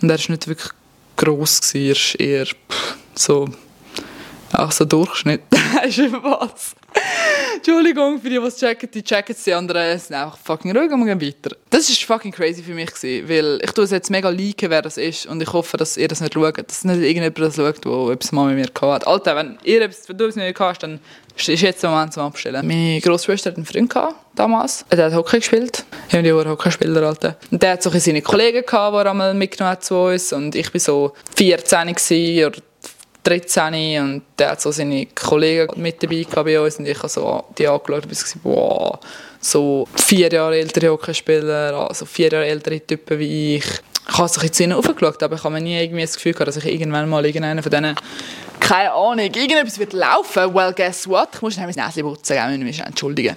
Und 0.01 0.09
er 0.09 0.19
war 0.19 0.29
nicht 0.29 0.47
wirklich 0.49 0.73
gross, 1.15 1.73
er 1.73 1.95
war 1.95 2.19
eher 2.19 2.47
so, 3.15 3.47
auch 4.55 4.71
so 4.71 4.85
Durchschnitt. 4.85 5.41
Du 5.83 6.23
was? 6.23 6.75
Entschuldigung 7.55 8.19
für 8.19 8.29
die, 8.29 8.39
die 8.39 8.45
es 8.45 8.57
checken, 8.57 8.89
die 8.91 9.03
checken 9.03 9.35
es, 9.35 9.43
die 9.43 9.53
anderen 9.53 9.97
sind 9.97 10.15
einfach 10.15 10.37
fucking 10.37 10.75
ruhig 10.75 10.91
und 10.91 11.05
gehen 11.05 11.21
weiter. 11.21 11.55
Das 11.69 11.89
war 11.89 12.17
fucking 12.17 12.31
crazy 12.31 12.61
für 12.61 12.73
mich, 12.73 12.93
gewesen, 12.93 13.29
weil 13.29 13.59
ich 13.63 13.71
tue 13.71 13.85
es 13.85 13.91
jetzt 13.91 14.09
mega 14.09 14.29
liken, 14.29 14.69
wer 14.69 14.81
das 14.81 14.97
ist 14.97 15.25
und 15.25 15.41
ich 15.41 15.51
hoffe, 15.51 15.77
dass 15.77 15.97
ihr 15.97 16.07
das 16.07 16.21
nicht 16.21 16.33
schaut, 16.33 16.57
dass 16.57 16.83
nicht 16.83 17.01
irgendjemand 17.01 17.39
das 17.39 17.55
schaut, 17.55 17.85
der 17.85 18.13
etwas 18.13 18.31
mal 18.31 18.53
mit 18.53 18.57
mir 18.81 18.89
hat. 18.91 19.07
Alter, 19.07 19.35
wenn, 19.35 19.57
ihr 19.63 19.81
etwas, 19.81 20.07
wenn 20.09 20.17
du 20.17 20.25
etwas 20.25 20.35
mit 20.35 20.59
mir 20.59 20.65
hast, 20.65 20.83
dann 20.83 20.99
ist 21.35 21.47
jetzt 21.47 21.83
der 21.83 21.89
Moment 21.89 22.13
zum 22.13 22.23
Abstellen. 22.23 22.67
Meine 22.67 22.99
Grossschwester 23.01 23.49
hat 23.49 23.57
einen 23.57 23.65
Freund 23.65 23.89
gehabt, 23.89 24.15
damals. 24.35 24.85
Der 24.91 25.05
hat 25.05 25.13
Hockey 25.13 25.39
gespielt. 25.39 25.85
Ich 26.09 26.13
habe 26.13 26.23
die 26.23 26.31
Hockeyspieler, 26.31 27.03
Alter. 27.03 27.37
Und 27.49 27.63
der 27.63 27.73
hat 27.73 27.83
so 27.83 27.89
seine 27.89 28.21
Kollegen 28.21 28.65
gehabt, 28.65 28.93
die 28.93 28.99
er 28.99 29.11
einmal 29.11 29.33
mitgenommen 29.33 29.71
hat 29.71 29.83
zu 29.83 29.95
uns. 29.95 30.31
Und 30.33 30.55
ich 30.55 30.71
war 30.73 30.79
so 30.79 31.13
14 31.35 32.45
oder 32.45 32.59
13 33.23 34.01
und 34.01 34.21
der 34.37 34.51
hat 34.51 34.61
so 34.61 34.71
seine 34.71 35.05
Kollegen 35.07 35.81
mit 35.81 36.03
dabei 36.03 36.25
bei 36.43 36.59
uns 36.59 36.77
und 36.77 36.87
ich 36.87 36.97
habe 36.97 37.09
so 37.09 37.43
die 37.57 37.67
angeschaut 37.67 38.03
und 38.03 38.09
gesagt, 38.09 38.37
wow, 38.43 38.99
so 39.39 39.87
vier 39.95 40.31
Jahre 40.31 40.57
ältere 40.57 40.89
Hockeyspieler, 40.89 41.87
also 41.87 42.05
vier 42.05 42.29
Jahre 42.29 42.45
ältere 42.45 42.79
Typen 42.81 43.19
wie 43.19 43.55
ich. 43.57 43.65
Ich 44.05 44.17
habe 44.17 44.27
so 44.27 44.41
ein 44.41 44.49
bisschen 44.49 44.73
aufgeschaut, 44.73 45.23
aber 45.23 45.37
ich 45.37 45.43
habe 45.43 45.61
nie 45.61 45.81
irgendwie 45.81 46.01
das 46.01 46.15
Gefühl 46.15 46.33
gehabt, 46.33 46.49
dass 46.49 46.57
ich 46.57 46.65
irgendwann 46.65 47.07
mal 47.07 47.25
irgendeinen 47.25 47.63
von 47.63 47.71
denen 47.71 47.95
keine 48.59 48.91
Ahnung, 48.93 49.19
irgendetwas 49.19 49.77
wird 49.77 49.93
laufen. 49.93 50.53
Well, 50.53 50.73
guess 50.73 51.07
what? 51.07 51.29
Ich 51.33 51.41
muss 51.41 51.53
schnell 51.53 51.67
mein 51.67 51.85
Näschen 51.85 52.03
putzen, 52.03 52.37
ich 52.37 52.57
muss 52.57 52.65
mich 52.65 52.79
entschuldigen. 52.79 53.35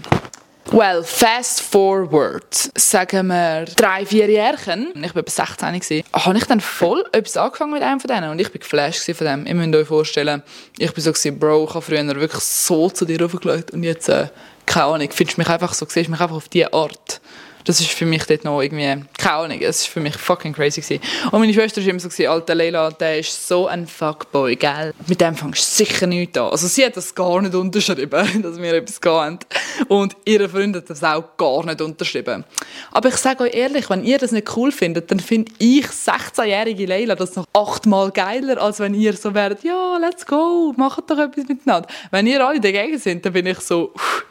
Well, 0.73 1.05
fast 1.05 1.63
forward, 1.63 2.53
sagen 2.77 3.29
wir 3.29 3.67
drei, 3.77 4.05
vier 4.05 4.29
Jährchen, 4.29 4.89
ich 4.97 5.15
war 5.15 5.23
etwa 5.23 5.31
16, 5.31 5.73
gewesen, 5.81 6.05
habe 6.13 6.39
ich 6.39 6.45
dann 6.45 6.61
voll 6.61 7.05
etwas 7.13 7.37
angefangen 7.37 7.73
mit 7.73 7.83
einem 7.83 8.01
von 8.01 8.09
denen? 8.09 8.31
Und 8.31 8.41
ich 8.41 8.49
war 8.49 8.59
geflasht 8.59 9.05
von 9.15 9.27
dem. 9.27 9.47
Ihr 9.47 9.55
müsst 9.55 9.75
euch 9.75 9.87
vorstellen, 9.87 10.43
ich 10.77 10.95
war 10.95 11.01
so, 11.01 11.13
gewesen, 11.13 11.39
Bro, 11.39 11.67
ich 11.69 11.75
habe 11.75 11.83
früher 11.83 12.05
wirklich 12.17 12.43
so 12.43 12.91
zu 12.91 13.05
dir 13.05 13.23
raufgeschaut 13.23 13.71
und 13.71 13.85
jetzt, 13.85 14.09
äh, 14.09 14.27
keine 14.67 14.87
Ahnung, 14.87 15.09
findest 15.13 15.39
mich 15.39 15.49
einfach 15.49 15.73
so, 15.73 15.87
siehst 15.89 16.11
mich 16.11 16.21
einfach 16.21 16.37
auf 16.37 16.49
diese 16.49 16.73
Art. 16.73 17.21
Das 17.67 17.81
ist 17.81 17.91
für 17.91 18.07
mich 18.07 18.25
dort 18.25 18.45
noch 18.45 18.63
irgendwie, 18.63 19.05
keine 19.19 19.35
Ahnung, 19.35 19.59
es 19.61 19.81
ist 19.81 19.89
für 19.89 19.99
mich 19.99 20.17
fucking 20.17 20.53
crazy 20.53 20.81
gewesen. 20.81 21.03
Und 21.33 21.41
meine 21.41 21.53
Schwester 21.53 21.83
war 21.83 21.89
immer 21.89 21.99
so, 21.99 22.09
gewesen, 22.09 22.29
alter 22.29 22.55
Leila, 22.55 22.91
der 22.93 23.19
ist 23.19 23.49
so 23.49 23.67
ein 23.67 23.89
Fuckboy, 23.89 24.55
gell? 24.55 24.95
Mit 25.09 25.21
dem 25.21 25.35
fängst 25.35 25.63
du 25.63 25.85
sicher 25.85 26.07
nichts 26.07 26.39
an. 26.39 26.51
Also 26.51 26.69
sie 26.69 26.85
hat 26.87 26.97
das 26.97 27.13
gar 27.13 27.43
nicht 27.43 27.57
unterschrieben, 27.57 28.43
dass 28.43 28.57
wir 28.57 28.75
etwas 28.75 29.01
haben. 29.05 29.41
Und 29.89 30.17
ihre 30.25 30.49
Freunde 30.49 30.79
hat 30.79 30.89
das 30.89 31.03
auch 31.03 31.37
gar 31.37 31.67
nicht 31.67 31.81
unterschrieben. 31.81 32.45
Aber 32.93 33.09
ich 33.09 33.17
sage 33.17 33.43
euch 33.43 33.55
ehrlich, 33.55 33.91
wenn 33.91 34.05
ihr 34.05 34.19
das 34.19 34.31
nicht 34.31 34.57
cool 34.57 34.71
findet, 34.71 35.11
dann 35.11 35.19
finde 35.19 35.51
ich 35.59 35.87
16-jährige 35.87 36.87
Leila 36.87 37.17
das 37.17 37.35
noch 37.35 37.47
achtmal 37.53 38.13
geiler, 38.13 38.63
als 38.63 38.79
wenn 38.79 38.95
ihr 38.95 39.15
so 39.15 39.35
werdet, 39.35 39.65
ja, 39.65 39.99
let's 40.01 40.25
go, 40.25 40.73
macht 40.77 41.11
doch 41.11 41.19
etwas 41.19 41.49
miteinander. 41.49 41.89
Wenn 42.13 42.29
ihr 42.29 42.47
alle 42.47 42.61
dagegen 42.61 42.99
sind, 42.99 43.27
dann 43.27 43.33
bin 43.33 43.47
ich 43.47 43.59
so, 43.59 43.91
uff, 43.93 44.25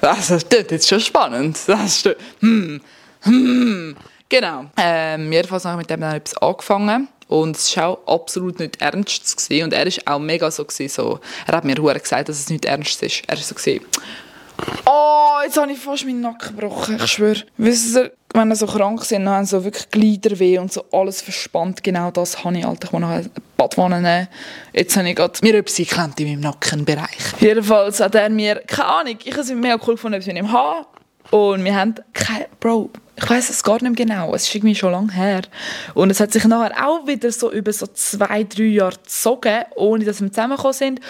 das 0.00 0.30
ist 0.30 0.52
jetzt 0.52 0.88
schon 0.88 1.00
spannend. 1.00 1.58
Das 1.66 2.04
ist, 2.04 2.16
hm, 2.40 2.80
hm. 3.22 3.96
Genau. 4.28 4.66
Ähm, 4.76 5.32
jedenfalls 5.32 5.64
habe 5.64 5.74
ich 5.74 5.88
mit 5.88 5.90
dem 5.90 6.00
dann 6.00 6.14
etwas 6.14 6.36
angefangen. 6.38 7.08
Und 7.26 7.56
es 7.56 7.76
war 7.76 7.88
auch 7.88 8.06
absolut 8.06 8.58
nicht 8.58 8.80
ernst. 8.80 9.36
Gewesen. 9.36 9.64
Und 9.64 9.72
er 9.72 9.86
war 9.86 10.14
auch 10.14 10.18
mega 10.18 10.50
so, 10.50 10.64
gewesen, 10.64 10.88
so. 10.88 11.20
Er 11.46 11.56
hat 11.56 11.64
mir 11.64 11.74
gesagt, 11.74 12.28
dass 12.28 12.38
es 12.38 12.48
nicht 12.48 12.64
ernst 12.64 13.02
ist. 13.02 13.22
Er 13.26 13.36
war 13.36 13.42
so, 13.42 13.54
gewesen, 13.54 13.84
Oh, 14.86 15.38
jetzt 15.44 15.56
habe 15.56 15.70
ich 15.72 15.78
fast 15.78 16.04
meinen 16.04 16.20
Nacken 16.20 16.56
gebrochen, 16.56 16.96
ich 16.96 17.06
schwöre. 17.06 17.42
Wisst 17.56 17.96
ihr, 17.96 18.12
wenn 18.34 18.50
ihr 18.50 18.56
so 18.56 18.66
krank 18.66 19.04
sind, 19.04 19.24
dann 19.24 19.34
haben 19.34 19.44
so 19.46 19.64
wirklich 19.64 19.90
Gliederweh 19.90 20.58
und 20.58 20.72
so 20.72 20.84
alles 20.92 21.22
verspannt. 21.22 21.82
Genau 21.82 22.10
das 22.10 22.44
habe 22.44 22.58
ich, 22.58 22.64
Alter. 22.64 22.86
Ich 22.86 22.92
muss 22.92 23.00
noch 23.00 23.10
eine 23.10 23.30
Badwanne 23.56 24.00
nehmen. 24.00 24.28
Jetzt 24.72 24.96
habe 24.96 25.08
ich 25.08 25.16
gerade 25.16 25.38
mir 25.42 25.54
etwas 25.54 25.76
geklemmt 25.76 26.20
in 26.20 26.28
meinem 26.28 26.40
Nackenbereich. 26.40 27.40
Jedenfalls 27.40 28.00
hat 28.00 28.14
er 28.14 28.30
mir, 28.30 28.56
keine 28.66 28.88
Ahnung, 28.88 29.18
ich 29.22 29.32
habe 29.32 29.42
es 29.42 29.50
mega 29.50 29.78
cool 29.86 29.94
gefunden, 29.94 30.14
etwas 30.14 30.26
mit 30.26 30.36
ihm 30.36 30.52
haben. 30.52 30.86
Und 31.30 31.64
wir 31.64 31.74
haben, 31.74 31.94
keine, 32.12 32.46
Bro, 32.58 32.90
ich 33.16 33.28
weiß 33.28 33.50
es 33.50 33.62
gar 33.62 33.74
nicht 33.74 33.82
mehr 33.82 33.92
genau, 33.92 34.34
es 34.34 34.48
ist 34.48 34.54
irgendwie 34.54 34.74
schon 34.74 34.92
lange 34.92 35.12
her. 35.12 35.42
Und 35.94 36.10
es 36.10 36.20
hat 36.20 36.32
sich 36.32 36.44
nachher 36.44 36.88
auch 36.88 37.06
wieder 37.06 37.30
so 37.30 37.52
über 37.52 37.72
so 37.72 37.86
zwei, 37.86 38.44
drei 38.44 38.64
Jahre 38.64 38.96
gezogen, 38.96 39.64
ohne 39.76 40.04
dass 40.04 40.20
wir 40.20 40.30
zusammengekommen 40.30 40.72
sind. 40.72 41.00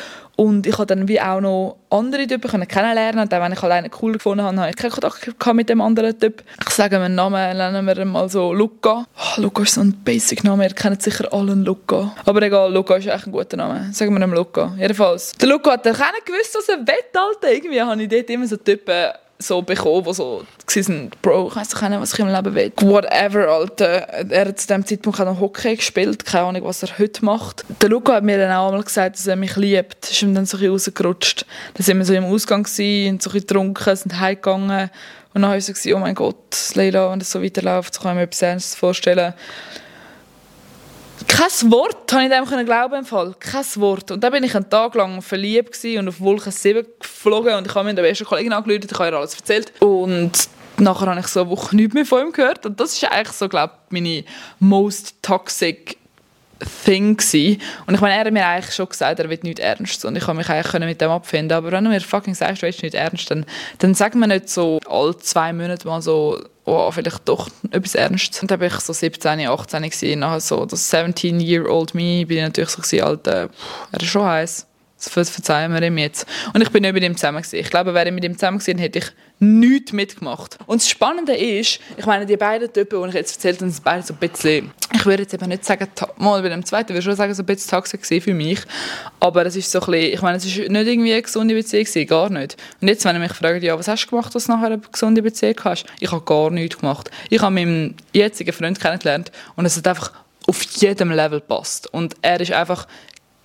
Und 0.41 0.67
ich 0.67 0.73
habe 0.79 0.87
dann 0.87 1.07
wie 1.07 1.21
auch 1.21 1.39
noch 1.43 1.77
andere 1.91 2.27
Typen 2.27 2.67
kennenlernen 2.67 3.21
und 3.21 3.31
dann, 3.31 3.43
wenn 3.43 3.53
ich 3.53 3.63
alleine 3.63 3.91
cool 4.01 4.13
gefunden 4.13 4.43
habe, 4.43 4.57
habe 4.57 4.71
ich 4.71 4.77
keinen 4.77 4.91
Kontakt 4.91 5.55
mit 5.55 5.69
dem 5.69 5.83
anderen 5.83 6.19
Typ. 6.19 6.43
Ich 6.67 6.71
sage 6.71 6.99
mir 6.99 7.05
einen 7.05 7.15
Namen, 7.15 7.59
nennen 7.59 7.87
wir 7.87 7.99
ihn 7.99 8.09
mal 8.09 8.27
so 8.31 8.55
Luca. 8.55 9.05
Oh, 9.19 9.43
Luca 9.43 9.65
ist 9.65 9.75
so 9.75 9.83
ein 9.83 9.93
Basic-Name, 10.03 10.65
ihr 10.65 10.71
kennt 10.71 11.03
sicher 11.03 11.31
alle 11.31 11.53
Luca. 11.53 12.15
Aber 12.25 12.41
egal, 12.41 12.73
Luca 12.73 12.97
ist 12.97 13.07
echt 13.07 13.27
ein 13.27 13.33
guter 13.33 13.59
Name. 13.59 13.91
Sagen 13.93 14.19
wir 14.19 14.27
ihm 14.27 14.33
Luca. 14.33 14.75
Jedenfalls. 14.79 15.33
Der 15.33 15.47
Luca 15.47 15.73
hat 15.73 15.85
dann 15.85 15.95
gewusst, 15.95 16.57
was 16.57 16.71
er 16.71 16.79
will, 16.79 16.95
Alter. 17.13 17.53
Irgendwie 17.53 17.83
habe 17.83 18.03
ich 18.03 18.09
dort 18.09 18.31
immer 18.31 18.47
so 18.47 18.57
Typen 18.57 19.11
so 19.41 19.63
bekommen, 19.63 20.05
die 20.05 20.15
so 20.15 20.45
sind, 20.69 21.21
Bro, 21.23 21.49
ich 21.49 21.57
weiss 21.57 21.71
doch 21.71 21.89
nicht, 21.89 22.01
was 22.01 22.13
ich 22.13 22.19
im 22.21 22.29
Leben 22.29 22.55
will. 22.55 22.73
Whatever, 22.77 23.49
Alter. 23.49 23.87
Er 24.31 24.49
hat 24.49 24.61
zu 24.61 24.69
dem 24.69 24.87
Zeitpunkt 24.87 25.21
auch 25.21 25.25
noch 25.25 25.41
Hockey 25.41 25.77
gespielt, 25.77 26.25
keine 26.25 26.47
Ahnung, 26.47 26.65
was 26.65 26.83
er 26.83 26.99
heute 26.99 27.25
macht. 27.25 27.65
Der 27.81 27.89
Luca 27.89 28.15
hat 28.15 28.25
mir 28.25 28.39
dann 28.39 28.53
auch 28.53 28.69
einmal 28.69 28.83
gesagt, 28.83 29.17
dass 29.17 29.27
er 29.27 29.37
mich 29.37 29.57
liebt. 29.57 30.11
Ist 30.11 30.23
ihm 30.23 30.35
dann 30.35 30.47
so 30.47 30.57
ein 30.57 30.61
bisschen 30.61 30.73
rausgerutscht. 30.73 31.47
Dann 31.75 31.85
sind 31.85 31.99
wir 31.99 32.05
so 32.05 32.15
im 32.15 32.25
Ausgang 32.25 32.63
gewesen, 32.63 33.15
und 33.15 33.23
so 33.23 33.31
ein 33.31 33.33
bisschen 33.33 33.47
getrunken, 33.47 33.97
sind 33.97 34.21
heimgegangen. 34.21 34.91
Und 35.33 35.43
dann 35.43 35.51
war 35.51 35.57
ich 35.57 35.65
so, 35.65 35.95
oh 35.95 35.99
mein 35.99 36.15
Gott, 36.15 36.75
Leila, 36.75 37.11
wenn 37.11 37.19
das 37.19 37.31
so 37.31 37.43
weiterläuft, 37.43 37.95
so 37.95 38.03
kann 38.03 38.13
ich 38.13 38.17
mir 38.17 38.23
etwas 38.23 38.43
Ernstes 38.43 38.75
vorstellen 38.75 39.35
kein 41.29 41.71
Wort 41.71 42.13
habe 42.13 42.25
ich 42.25 42.31
dem 42.31 42.67
glauben 42.67 42.95
im 42.95 43.05
Fall. 43.05 43.35
Kein 43.39 43.65
Wort. 43.77 44.11
Und 44.11 44.23
dann 44.23 44.33
bin 44.33 44.45
ich 44.45 44.55
einen 44.55 44.69
Tag 44.69 44.95
lang 44.95 45.23
verliebt 45.23 45.79
und 45.85 46.09
auf 46.09 46.21
Wolke 46.21 46.51
7 46.51 46.87
geflogen 47.01 47.55
und 47.55 47.67
ich 47.67 47.75
habe 47.75 47.87
mir 47.87 47.95
der 47.95 48.03
besten 48.03 48.25
Kollegin 48.25 48.53
angerufen, 48.53 48.89
ich 48.91 48.99
habe 48.99 49.11
ihr 49.11 49.17
alles 49.17 49.35
erzählt. 49.35 49.73
Und 49.81 50.49
nachher 50.79 51.07
habe 51.07 51.21
ich 51.21 51.27
so 51.27 51.43
eine 51.43 51.51
Woche 51.51 51.77
nichts 51.77 51.95
mehr 51.95 52.07
von 52.07 52.27
ihm 52.27 52.33
gehört 52.33 52.67
und 52.67 52.81
das 52.81 52.95
ist 52.95 53.05
eigentlich 53.05 53.37
so, 53.37 53.49
glaube 53.49 53.75
ich, 53.87 53.93
meine 53.93 54.25
most 54.59 55.15
toxic 55.23 56.00
Thing 56.85 57.17
gewesen. 57.17 57.61
Und 57.87 57.95
ich 57.95 58.01
meine, 58.01 58.15
er 58.15 58.25
hat 58.25 58.33
mir 58.33 58.47
eigentlich 58.47 58.75
schon 58.75 58.89
gesagt, 58.89 59.19
er 59.19 59.31
wird 59.31 59.45
nicht 59.45 59.59
ernst 59.59 60.05
und 60.05 60.17
ich 60.17 60.25
kann 60.25 60.37
mich 60.37 60.49
eigentlich 60.49 60.85
mit 60.85 61.01
dem 61.01 61.11
abfinden. 61.11 61.57
Aber 61.57 61.73
wenn 61.73 61.85
du 61.85 61.91
mir 61.91 62.01
fucking 62.01 62.35
sagst, 62.35 62.63
du 62.63 62.67
willst 62.67 62.83
nicht 62.83 62.95
ernst, 62.95 63.31
dann, 63.31 63.47
dann 63.79 63.95
sag 63.95 64.15
mir 64.15 64.29
nicht 64.29 64.49
so 64.49 64.79
alle 64.89 65.17
zwei 65.17 65.53
Monate 65.53 65.87
mal 65.87 66.03
so, 66.03 66.39
oh, 66.65 66.91
vielleicht 66.91 67.29
doch 67.29 67.49
etwas 67.71 67.95
ernst. 67.95 68.41
Und 68.43 68.51
dann 68.51 68.61
war 68.61 68.67
ich 68.67 68.75
so 68.75 68.93
17, 68.93 69.47
18 69.47 69.83
gewesen, 69.83 70.21
nachher 70.21 70.41
so 70.41 70.67
das 70.67 70.93
17-year-old 70.93 71.95
me, 71.95 72.25
bin 72.27 72.39
ich 72.39 72.43
natürlich 72.43 72.71
so 72.71 72.83
gewesen, 72.83 73.05
Alter, 73.05 73.49
er 73.93 74.01
ist 74.01 74.09
schon 74.09 74.25
heiß. 74.25 74.67
Das 75.03 75.31
verzeihen 75.31 75.73
wir 75.73 75.83
ihm 75.83 75.97
jetzt. 75.97 76.27
Und 76.53 76.61
ich 76.61 76.71
bin 76.71 76.83
nicht 76.83 76.93
mit 76.93 77.03
ihm 77.03 77.17
zusammen 77.17 77.39
gewesen. 77.39 77.57
Ich 77.57 77.71
glaube, 77.71 77.95
wäre 77.95 78.09
ich 78.09 78.15
mit 78.15 78.23
ihm 78.23 78.35
zusammen 78.35 78.59
gewesen, 78.59 78.79
hätte 78.79 78.99
ich 78.99 79.07
nichts 79.41 79.93
mitgemacht. 79.93 80.59
Und 80.67 80.83
das 80.83 80.89
Spannende 80.89 81.35
ist, 81.35 81.81
ich 81.97 82.07
meine, 82.07 82.27
die 82.27 82.37
beiden 82.37 82.73
Typen, 82.73 83.03
die 83.03 83.09
ich 83.09 83.15
jetzt 83.15 83.37
erzählt 83.37 83.61
habe, 83.61 83.71
sind 83.71 83.83
beide 83.83 84.03
so 84.07 84.15
ein 84.15 84.19
bisschen, 84.19 84.71
ich 84.93 85.07
würde 85.07 85.23
jetzt 85.23 85.33
eben 85.33 85.49
nicht 85.49 85.65
sagen, 85.65 85.89
mal 86.19 86.43
bei 86.43 86.51
dem 86.51 86.65
zweiten, 86.65 86.91
würde 86.91 87.03
schon 87.03 87.17
sagen, 87.17 87.35
so 87.35 87.43
ein 87.43 87.47
bisschen 87.47 87.71
toxisch 87.71 88.23
für 88.23 88.35
mich. 88.35 88.61
Aber 89.19 89.47
es 89.47 89.57
ist 89.57 89.71
so 89.71 89.81
ein 89.81 89.87
bisschen, 89.87 90.13
ich 90.13 90.23
meine, 90.23 90.37
es 90.37 90.45
ist 90.45 90.57
nicht 90.57 90.69
irgendwie 90.69 91.13
eine 91.13 91.23
gesunde 91.23 91.55
Beziehung 91.55 91.85
gewesen, 91.85 92.07
gar 92.07 92.31
nicht. 92.31 92.57
Und 92.81 92.89
jetzt, 92.89 93.05
wenn 93.07 93.17
ihr 93.17 93.21
mich 93.21 93.33
fragt, 93.33 93.63
ja, 93.63 93.79
was 93.79 93.89
hast 93.89 94.05
du 94.05 94.11
gemacht, 94.11 94.35
dass 94.35 94.45
du 94.45 94.53
nachher 94.53 94.67
eine 94.67 94.79
gesunde 94.79 95.23
Beziehung 95.23 95.57
hast? 95.65 95.87
Ich 96.01 96.13
habe 96.13 96.25
gar 96.25 96.51
nichts 96.51 96.79
gemacht. 96.79 97.11
Ich 97.31 97.41
habe 97.41 97.55
meinen 97.55 97.97
jetzigen 98.13 98.53
Freund 98.53 98.79
kennengelernt 98.79 99.33
und 99.57 99.65
es 99.65 99.77
hat 99.77 99.89
einfach 99.89 100.13
auf 100.47 100.63
jedem 100.63 101.13
Level 101.13 101.41
passt. 101.41 101.93
Und 101.95 102.15
er 102.21 102.41
ist 102.41 102.53
einfach 102.53 102.87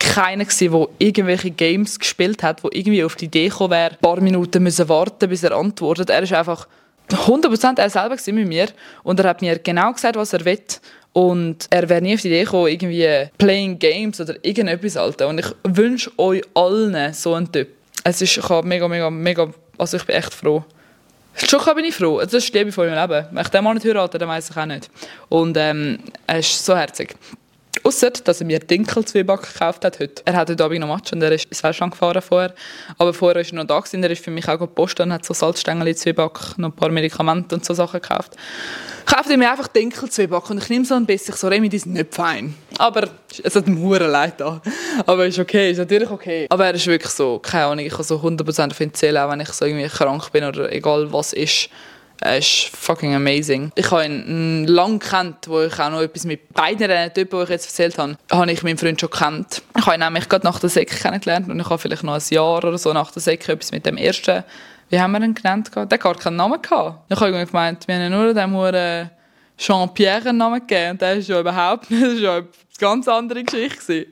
keiner 0.06 0.46
gewesen, 0.46 0.72
der 0.72 0.88
irgendwelche 1.00 1.52
Games 1.52 2.00
gespielt 2.00 2.44
hat, 2.44 2.64
wo 2.64 2.70
irgendwie 2.72 3.04
auf 3.04 3.16
die 3.16 3.26
Idee 3.26 3.50
gekommen 3.50 3.72
wäre, 3.72 3.92
ein 3.92 3.98
paar 3.98 4.22
Minuten 4.22 4.64
müssen 4.64 4.88
warten, 4.88 5.30
bis 5.30 5.44
er 5.44 5.52
antwortet. 5.52 6.10
Er 6.10 6.24
ist 6.24 6.34
einfach 6.34 6.68
100% 7.10 7.80
er 7.80 7.90
selber 7.90 8.16
mit 8.28 8.48
mir 8.48 8.68
und 9.04 9.20
er 9.20 9.30
hat 9.30 9.42
mir 9.42 9.60
genau 9.60 9.92
gesagt, 9.94 10.16
was 10.16 10.34
er 10.34 10.46
will 10.46 10.60
und 11.14 11.68
er 11.70 11.88
wäre 11.88 12.02
nie 12.02 12.16
auf 12.16 12.22
die 12.22 12.28
Idee 12.28 12.44
gekommen, 12.44 12.68
irgendwie 12.68 13.30
Playing 13.38 13.80
Games 13.80 14.20
oder 14.20 14.36
irgendetwas 14.42 14.98
Alter. 14.98 15.30
Und 15.30 15.40
ich 15.40 15.48
wünsche 15.64 16.12
euch 16.18 16.42
allen 16.54 17.14
so 17.14 17.34
einen 17.34 17.50
Typ. 17.52 17.70
Es 18.04 18.22
ist, 18.22 18.38
ich 18.38 18.50
mega, 18.64 18.88
mega, 18.88 19.10
mega, 19.10 19.50
also 19.78 19.98
ich 19.98 20.04
bin 20.04 20.16
echt 20.16 20.34
froh. 20.34 20.66
Schon 21.36 21.76
bin 21.76 21.86
ich 21.86 21.96
froh. 21.96 22.20
Das 22.20 22.34
ist 22.34 22.54
die 22.54 22.58
Liebe 22.58 22.72
von 22.72 22.88
meinem 22.88 23.10
Leben. 23.10 23.28
Wenn 23.32 23.44
ich 23.44 23.50
den 23.50 23.64
Mann 23.64 23.76
nicht 23.76 23.86
heirate, 23.86 24.18
dann 24.18 24.28
weiß 24.28 24.50
ich 24.50 24.58
auch 24.58 24.66
nicht. 24.66 24.90
Und 25.30 25.56
ähm, 25.58 26.00
er 26.28 26.40
ist 26.40 26.66
so 26.66 26.76
herzig. 26.76 27.16
Ausser, 27.86 28.10
dass 28.10 28.42
er 28.42 28.48
mir 28.48 28.58
Dinkelzwieback 28.58 29.44
gekauft 29.44 29.86
hat 29.86 30.00
heute. 30.00 30.24
Er 30.26 30.36
hat 30.36 30.50
heute 30.50 30.64
Abend 30.64 30.80
noch 30.80 30.88
Match 30.88 31.14
und 31.14 31.22
er 31.22 31.32
ist 31.32 31.46
ins 31.46 31.62
Festland 31.62 31.92
gefahren 31.92 32.20
vorher. 32.20 32.52
Aber 32.98 33.14
vorher 33.14 33.44
war 33.44 33.48
er 33.48 33.54
noch 33.54 33.66
da 33.66 33.80
gewesen. 33.80 34.02
Er 34.04 34.10
ist 34.10 34.26
für 34.26 34.32
mich 34.32 34.48
auch 34.50 34.58
gepostet 34.58 35.06
und 35.06 35.14
hat 35.14 35.24
so 35.24 35.36
Salzstängel, 35.36 35.96
Zwieback, 35.96 36.58
noch 36.58 36.70
ein 36.70 36.76
paar 36.76 36.90
Medikamente 36.90 37.54
und 37.54 37.64
so 37.64 37.76
Sachen 37.76 38.02
gekauft. 38.02 38.38
Kauft 39.06 39.30
er 39.30 39.38
mir 39.38 39.52
einfach 39.52 39.68
Dinkelzwieback 39.68 40.50
und 40.50 40.64
ich 40.64 40.70
nehme 40.70 40.84
so 40.84 40.96
ein 40.96 41.06
bisschen, 41.06 41.36
so 41.36 41.48
Remi, 41.48 41.70
die 41.70 41.78
sind 41.78 41.94
nicht 41.94 42.16
fein. 42.16 42.56
Aber 42.80 43.08
es 43.44 43.56
hat 43.56 43.68
mir 43.68 44.00
leid 44.00 44.42
da. 44.42 44.64
Aber 45.06 45.28
ist 45.28 45.38
okay, 45.38 45.70
ist 45.70 45.78
natürlich 45.78 46.10
okay. 46.10 46.48
Aber 46.50 46.66
er 46.66 46.74
ist 46.74 46.88
wirklich 46.88 47.12
so, 47.12 47.38
keine 47.38 47.66
Ahnung, 47.66 47.86
ich 47.86 47.94
kann 47.94 48.04
so 48.04 48.16
100% 48.16 48.72
auf 48.72 48.82
ihn 48.82 48.96
zählen, 48.96 49.18
auch 49.18 49.30
wenn 49.30 49.42
ich 49.42 49.50
so 49.50 49.64
irgendwie 49.64 49.88
krank 49.90 50.32
bin 50.32 50.44
oder 50.44 50.72
egal 50.72 51.14
was 51.14 51.34
ist. 51.34 51.70
Er 52.22 52.38
ist 52.38 52.70
fucking 52.74 53.14
amazing. 53.14 53.72
Ich 53.76 53.92
habe 53.92 54.06
ihn 54.06 54.66
lange 54.68 55.00
kennt, 55.00 55.48
wo 55.48 55.62
ich 55.62 55.80
auch 55.80 55.90
noch 55.90 56.02
etwas 56.02 56.26
mit 56.26 56.54
beiden 56.54 57.14
Typen, 57.14 57.40
die 57.40 57.44
ich 57.44 57.50
jetzt 57.50 57.66
erzählt 57.66 57.98
habe, 57.98 58.18
habe 58.32 58.52
ich 58.52 58.64
meinen 58.64 58.78
Freund 58.78 59.00
schon 59.00 59.10
kennt. 59.10 59.62
Ich 59.78 59.86
habe 59.86 59.96
ihn 59.96 60.00
nämlich 60.00 60.30
gerade 60.30 60.46
nach 60.46 60.60
der 60.60 60.70
Sek 60.70 60.90
kennengelernt 60.90 61.50
und 61.50 61.60
ich 61.60 61.70
habe 61.70 61.78
vielleicht 61.78 62.04
noch 62.04 62.14
ein 62.14 62.22
Jahr 62.30 62.58
oder 62.58 62.78
so 62.78 62.94
nach 62.94 63.12
der 63.12 63.22
Sek 63.22 63.48
etwas 63.50 63.72
mit 63.72 63.86
dem 63.86 63.98
ersten, 63.98 64.44
wie 64.90 65.00
haben 65.00 65.12
wir 65.12 65.22
ihn 65.22 65.34
genannt? 65.34 65.72
Der 65.76 65.84
hat 65.84 66.00
gar 66.00 66.16
keinen 66.16 66.38
Namen 66.38 66.62
gehabt. 66.62 67.12
Ich 67.12 67.20
habe 67.20 67.30
irgendwie 67.30 67.46
gemeint, 67.46 67.88
wir 67.88 67.96
haben 67.96 68.12
nur 68.12 68.34
dem 68.34 68.54
Jean-Pierre 69.58 70.30
einen 70.30 70.38
Namen 70.38 70.60
gegeben 70.60 70.92
und 70.92 71.02
der 71.02 71.14
ist 71.14 71.30
ja 71.30 71.40
überhaupt 71.40 71.90
nicht, 71.90 72.04
das 72.04 72.14
ist 72.14 72.22
ja 72.22 72.42
ganz 72.78 73.08
andere 73.08 73.44
Geschichte. 73.44 74.08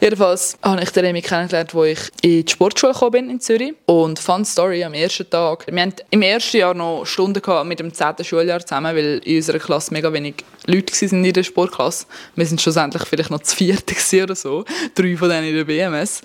Jedenfalls 0.00 0.58
habe 0.62 0.82
ich 0.82 0.90
den 0.90 1.06
Remy 1.06 1.22
kennengelernt, 1.22 1.74
als 1.74 1.98
ich 1.98 2.10
in 2.22 2.44
die 2.44 2.52
Sportschule 2.52 2.92
gekommen 2.92 3.12
bin 3.12 3.30
in 3.30 3.40
Zürich. 3.40 3.74
Und 3.86 4.18
Fun 4.18 4.44
Story 4.44 4.84
am 4.84 4.94
ersten 4.94 5.28
Tag. 5.28 5.66
Wir 5.66 5.82
hatten 5.82 5.96
im 6.10 6.22
ersten 6.22 6.58
Jahr 6.58 6.74
noch 6.74 7.04
Stunden 7.04 7.40
mit 7.66 7.80
dem 7.80 7.92
10. 7.92 8.22
Schuljahr 8.22 8.60
zusammen, 8.60 8.94
weil 8.94 9.20
in 9.24 9.36
unserer 9.36 9.58
Klasse 9.58 9.94
mega 9.94 10.12
wenig 10.12 10.44
Leute 10.66 10.92
waren 10.92 11.24
in 11.24 11.32
der 11.32 11.42
Sportklasse. 11.42 12.06
Wir 12.34 12.46
waren 12.46 12.58
schlussendlich 12.58 13.04
vielleicht 13.04 13.30
noch 13.30 13.42
zu 13.42 13.56
vierte 13.56 13.94
oder 14.22 14.34
so. 14.34 14.64
Drei 14.94 15.16
von 15.16 15.28
denen 15.28 15.48
in 15.48 15.56
der 15.56 15.64
BMS. 15.64 16.22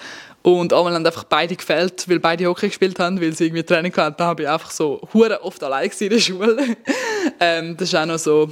Und 0.48 0.72
einmal 0.72 0.94
haben 0.94 1.06
einfach 1.06 1.26
beide 1.26 1.58
gefällt, 1.58 2.08
weil 2.08 2.22
beide 2.22 2.46
Hockey 2.46 2.70
gespielt 2.70 2.98
haben, 3.00 3.20
weil 3.20 3.34
sie 3.34 3.48
irgendwie 3.48 3.64
Training 3.64 3.94
hatten. 3.98 4.16
Da 4.18 4.28
habe 4.28 4.44
ich 4.44 4.48
einfach 4.50 4.72
so 4.72 5.02
hure 5.14 5.44
oft 5.44 5.62
allein 5.62 5.92
in 6.00 6.10
der 6.10 6.20
Schule. 6.20 6.78
ähm, 7.42 7.76
das 7.76 7.90
ist 7.90 7.96
auch 7.96 8.06
noch 8.06 8.18
so 8.18 8.48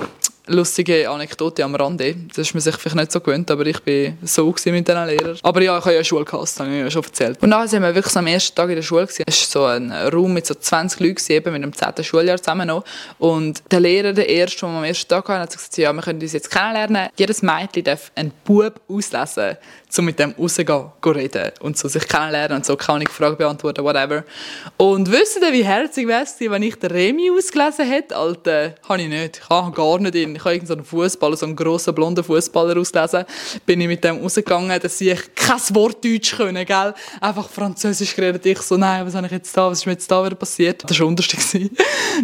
lustige 0.47 1.09
Anekdote 1.09 1.63
am 1.63 1.75
Rande. 1.75 2.15
Das 2.29 2.39
ist 2.39 2.53
man 2.53 2.61
sich 2.61 2.75
vielleicht 2.75 2.95
nicht 2.95 3.11
so 3.11 3.19
gewöhnt, 3.19 3.49
aber 3.49 3.65
ich 3.65 3.85
war 3.85 4.13
so 4.23 4.47
mit 4.47 4.87
diesen 4.87 5.05
Lehrern. 5.07 5.37
Aber 5.41 5.61
ja, 5.61 5.77
ich 5.77 5.83
habe 5.83 5.93
ja 5.93 5.97
eine 5.97 6.05
Schule 6.05 6.25
das 6.25 6.59
habe 6.59 6.69
ich 6.69 6.79
ja 6.79 6.91
schon 6.91 7.03
erzählt. 7.03 7.41
Und 7.41 7.51
dann 7.51 7.67
sind 7.67 7.81
wir 7.81 7.93
wirklich 7.93 8.13
so 8.13 8.19
am 8.19 8.27
ersten 8.27 8.55
Tag 8.55 8.69
in 8.69 8.75
der 8.75 8.81
Schule. 8.81 9.03
Es 9.03 9.19
war 9.19 9.25
so 9.27 9.65
ein 9.65 9.91
Raum 9.91 10.33
mit 10.33 10.45
so 10.45 10.53
20 10.53 10.99
Leuten, 10.99 11.31
eben 11.31 11.53
mit 11.53 11.63
dem 11.63 11.73
10. 11.73 12.03
Schuljahr 12.03 12.37
zusammen 12.37 12.67
noch. 12.67 12.83
Und 13.19 13.63
der 13.71 13.79
Lehrer, 13.79 14.13
der 14.13 14.29
erste, 14.29 14.61
den 14.61 14.71
wir 14.71 14.77
am 14.77 14.83
ersten 14.83 15.07
Tag 15.09 15.27
hatten, 15.27 15.41
hat 15.41 15.51
gesagt, 15.51 15.77
ja, 15.77 15.91
wir 15.93 16.01
können 16.01 16.21
uns 16.21 16.33
jetzt 16.33 16.51
kennenlernen. 16.51 17.09
Jedes 17.17 17.41
Mädchen 17.41 17.83
darf 17.83 18.11
einen 18.15 18.31
Bub 18.43 18.79
auslesen, 18.87 19.57
um 19.97 20.05
mit 20.05 20.19
dem 20.19 20.35
rauszugehen, 20.37 20.91
reden 21.05 21.51
und 21.61 21.77
so 21.77 21.87
sich 21.87 22.07
kennenlernen 22.07 22.57
und 22.57 22.65
so 22.65 22.77
ich 22.99 23.09
Fragen 23.09 23.37
beantworten, 23.37 23.83
whatever. 23.83 24.23
Und 24.77 25.11
wisst 25.11 25.39
ihr, 25.41 25.53
wie 25.53 25.63
herzig 25.63 26.07
wäre 26.07 26.23
es 26.23 26.35
wenn 26.39 26.63
ich 26.63 26.75
den 26.75 26.91
Remi 26.91 27.31
ausgelesen 27.31 27.85
hätte? 27.85 28.15
Alter, 28.15 28.75
habe 28.87 29.01
ich 29.01 29.07
nicht. 29.07 29.41
Ich 29.43 29.49
habe 29.49 29.71
gar 29.75 29.99
nicht 29.99 30.15
in. 30.15 30.34
Ich 30.35 30.43
habe 30.43 30.53
irgendeinen 30.53 30.83
Fußballer, 30.83 31.37
so 31.37 31.45
einen 31.45 31.55
grossen, 31.55 31.95
blonden 31.95 32.23
Fußballer 32.23 32.79
auslesen. 32.79 33.25
Bin 33.65 33.81
ich 33.81 33.87
mit 33.87 34.03
dem 34.03 34.21
rausgegangen, 34.21 34.79
dass 34.79 35.01
ich 35.01 35.19
kein 35.35 35.59
Wort 35.71 36.03
Deutsch 36.03 36.35
können, 36.35 36.65
gell? 36.65 36.93
Einfach 37.21 37.49
Französisch 37.49 38.15
geredet. 38.15 38.45
Ich 38.45 38.61
so, 38.61 38.77
nein, 38.77 39.05
was 39.05 39.15
habe 39.15 39.27
ich 39.27 39.33
jetzt 39.33 39.55
da? 39.55 39.69
Was 39.69 39.79
ist 39.79 39.85
mir 39.85 39.93
jetzt 39.93 40.09
da 40.09 40.23
wieder 40.25 40.35
passiert? 40.35 40.83
Das 40.89 40.99
war 40.99 41.07
unterste. 41.07 41.35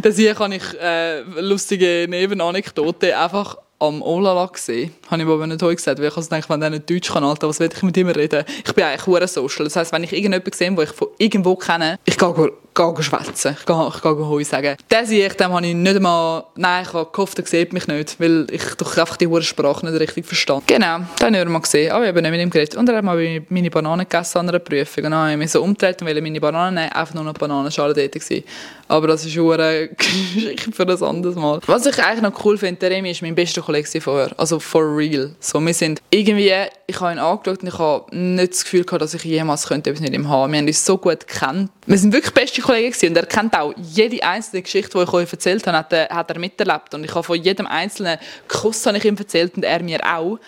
dass 0.01 0.17
ich 0.17 0.35
kann 0.35 0.51
ich 0.51 0.63
äh, 0.79 1.21
lustige 1.39 2.07
Nebenanekdote 2.09 3.17
einfach 3.17 3.57
am 3.81 4.01
Olala 4.01 4.45
gesehen. 4.45 4.93
Habe 5.09 5.23
ich 5.23 5.27
aber 5.27 5.47
nicht 5.47 5.61
heute 5.61 5.75
gesagt, 5.75 5.99
weil 5.99 6.07
ich 6.07 6.15
also 6.15 6.29
denke, 6.29 6.47
wenn 6.49 6.59
der 6.59 6.69
nicht 6.69 6.89
Deutsch 6.89 7.11
kann, 7.11 7.23
Alter, 7.23 7.49
was 7.49 7.59
will 7.59 7.69
ich 7.73 7.83
mit 7.83 7.97
ihm 7.97 8.09
reden? 8.09 8.45
Ich 8.65 8.73
bin 8.73 8.83
eigentlich 8.83 9.07
hure 9.07 9.27
social. 9.27 9.65
Das 9.65 9.75
heisst, 9.75 9.91
wenn 9.91 10.03
ich 10.03 10.13
irgendjemanden 10.13 10.53
sehe, 10.53 10.71
den 10.71 10.83
ich 10.83 10.91
von 10.91 11.07
irgendwo 11.17 11.55
kenne, 11.55 11.99
ich 12.05 12.17
gehe 12.17 12.51
gehe 12.73 13.03
schwätzen. 13.03 13.55
Ich 13.59 13.65
gehe, 13.65 13.91
ich 13.93 14.01
gehe 14.01 14.27
Heu 14.27 14.43
sagen. 14.43 14.75
Den 14.91 15.05
sehe 15.05 15.27
ich, 15.27 15.33
dem 15.33 15.53
habe 15.53 15.65
ich 15.65 15.75
nicht 15.75 15.95
einmal, 15.95 16.45
nein, 16.55 16.83
ich 16.83 16.93
habe 16.93 17.09
gehofft, 17.11 17.39
er 17.39 17.45
sieht 17.45 17.73
mich 17.73 17.87
nicht, 17.87 18.19
weil 18.19 18.47
ich 18.51 18.63
doch 18.75 18.97
einfach 18.97 19.17
die 19.17 19.27
hohe 19.27 19.41
Sprache 19.41 19.85
nicht 19.85 19.99
richtig 19.99 20.25
verstand. 20.25 20.67
Genau, 20.67 20.99
den 21.19 21.25
haben 21.25 21.33
wir 21.33 21.45
mal 21.45 21.59
gesehen, 21.59 21.91
aber 21.91 22.03
ich 22.03 22.09
habe 22.09 22.21
nicht 22.21 22.31
mit 22.31 22.41
ihm 22.41 22.49
geredet. 22.49 22.75
Und 22.75 22.89
er 22.89 22.97
hat 22.97 23.03
mal 23.03 23.41
meine 23.49 23.69
Bananen 23.69 24.07
gegessen 24.07 24.39
an 24.39 24.49
einer 24.49 24.59
Prüfung. 24.59 25.05
Und 25.05 25.11
dann 25.11 25.19
habe 25.19 25.31
ich 25.31 25.37
mich 25.37 25.51
so 25.51 25.61
umgedreht 25.61 26.01
und 26.01 26.07
wollte 26.07 26.21
meine 26.21 26.39
Bananen 26.39 26.75
nehmen, 26.75 26.91
einfach 26.91 27.13
nur 27.13 27.23
noch 27.23 27.33
Bananenschale 27.33 27.93
dort 27.93 28.11
gewesen. 28.11 28.43
Aber 28.87 29.07
das 29.07 29.25
ist 29.25 29.37
eine 29.37 29.89
Geschichte 29.97 30.71
für 30.71 30.83
ein 30.83 31.03
anderes 31.03 31.35
Mal. 31.35 31.59
Was 31.65 31.85
ich 31.85 31.97
eigentlich 32.03 32.21
noch 32.21 32.45
cool 32.45 32.57
finde, 32.57 32.79
der 32.79 32.91
Remy 32.91 33.11
ist 33.11 33.21
mein 33.21 33.35
bester 33.35 33.61
Kollege 33.61 34.01
vorher. 34.01 34.31
Also 34.37 34.59
for 34.59 34.95
real. 34.95 35.35
So, 35.39 35.59
wir 35.65 35.73
sind 35.73 36.01
irgendwie, 36.09 36.53
ich 36.91 36.99
habe 36.99 37.13
ihn 37.13 37.19
angeschaut 37.19 37.61
und 37.61 37.67
ich 37.67 37.77
habe 37.79 38.15
nicht 38.15 38.53
das 38.53 38.63
Gefühl 38.63 38.83
gehabt, 38.83 39.01
dass 39.01 39.13
ich 39.13 39.23
jemals 39.23 39.67
könnte 39.67 39.89
etwas 39.89 40.01
mit 40.01 40.13
ihm 40.13 40.29
haben. 40.29 40.51
Wir 40.51 40.59
haben 40.59 40.67
uns 40.67 40.85
so 40.85 40.97
gut 40.97 41.27
gekannt. 41.27 41.71
Wir 41.87 41.97
sind 41.97 42.13
wirklich 42.13 42.33
beste 42.33 42.51
beste 42.51 42.61
Kollege 42.61 42.89
gewesen. 42.89 43.09
und 43.09 43.17
er 43.17 43.25
kennt 43.25 43.57
auch 43.57 43.73
jede 43.77 44.23
einzelne 44.23 44.61
Geschichte, 44.61 44.97
die 44.97 45.03
ich 45.03 45.13
euch 45.13 45.31
erzählt 45.31 45.65
habe, 45.67 45.77
hat 45.77 45.93
er, 45.93 46.09
hat 46.09 46.29
er 46.29 46.39
miterlebt. 46.39 46.93
Und 46.93 47.03
ich 47.03 47.13
habe 47.13 47.23
von 47.23 47.41
jedem 47.41 47.67
einzelnen 47.67 48.17
Kuss 48.47 48.85
habe 48.85 48.97
ich 48.97 49.05
ihm 49.05 49.17
erzählt 49.17 49.55
und 49.55 49.63
er 49.63 49.81
mir 49.81 49.99
auch. 50.03 50.39